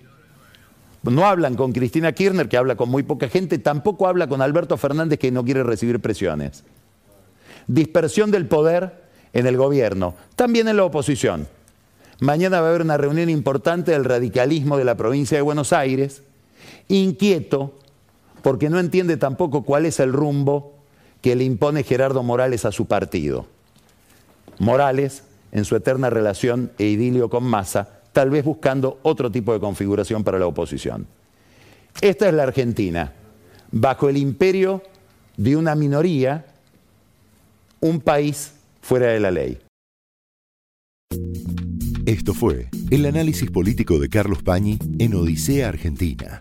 No 1.04 1.26
hablan 1.26 1.54
con 1.54 1.72
Cristina 1.72 2.12
Kirchner, 2.12 2.48
que 2.48 2.56
habla 2.56 2.74
con 2.74 2.88
muy 2.88 3.04
poca 3.04 3.28
gente, 3.28 3.58
tampoco 3.58 4.08
habla 4.08 4.26
con 4.26 4.42
Alberto 4.42 4.76
Fernández, 4.76 5.20
que 5.20 5.30
no 5.30 5.44
quiere 5.44 5.62
recibir 5.62 6.00
presiones 6.00 6.64
dispersión 7.68 8.30
del 8.32 8.46
poder 8.46 9.04
en 9.32 9.46
el 9.46 9.56
gobierno, 9.56 10.14
también 10.34 10.66
en 10.66 10.76
la 10.76 10.84
oposición. 10.84 11.46
Mañana 12.18 12.60
va 12.60 12.66
a 12.66 12.70
haber 12.70 12.82
una 12.82 12.96
reunión 12.96 13.30
importante 13.30 13.92
del 13.92 14.04
radicalismo 14.04 14.76
de 14.76 14.84
la 14.84 14.96
provincia 14.96 15.38
de 15.38 15.42
Buenos 15.42 15.72
Aires, 15.72 16.22
inquieto 16.88 17.78
porque 18.42 18.70
no 18.70 18.78
entiende 18.78 19.16
tampoco 19.16 19.62
cuál 19.62 19.86
es 19.86 20.00
el 20.00 20.12
rumbo 20.12 20.74
que 21.20 21.36
le 21.36 21.44
impone 21.44 21.82
Gerardo 21.82 22.22
Morales 22.22 22.64
a 22.64 22.72
su 22.72 22.86
partido. 22.86 23.46
Morales, 24.58 25.24
en 25.52 25.64
su 25.64 25.76
eterna 25.76 26.10
relación 26.10 26.72
e 26.78 26.86
idilio 26.86 27.30
con 27.30 27.44
Massa, 27.44 28.00
tal 28.12 28.30
vez 28.30 28.44
buscando 28.44 28.98
otro 29.02 29.30
tipo 29.30 29.52
de 29.52 29.60
configuración 29.60 30.24
para 30.24 30.38
la 30.38 30.46
oposición. 30.46 31.06
Esta 32.00 32.28
es 32.28 32.34
la 32.34 32.44
Argentina, 32.44 33.12
bajo 33.70 34.08
el 34.08 34.16
imperio 34.16 34.82
de 35.36 35.56
una 35.56 35.74
minoría 35.74 36.46
un 37.80 38.00
país 38.00 38.52
fuera 38.82 39.08
de 39.08 39.20
la 39.20 39.30
ley. 39.30 39.58
Esto 42.06 42.34
fue 42.34 42.68
el 42.90 43.06
análisis 43.06 43.50
político 43.50 43.98
de 43.98 44.08
Carlos 44.08 44.42
Pañi 44.42 44.78
en 44.98 45.14
Odisea 45.14 45.68
Argentina, 45.68 46.40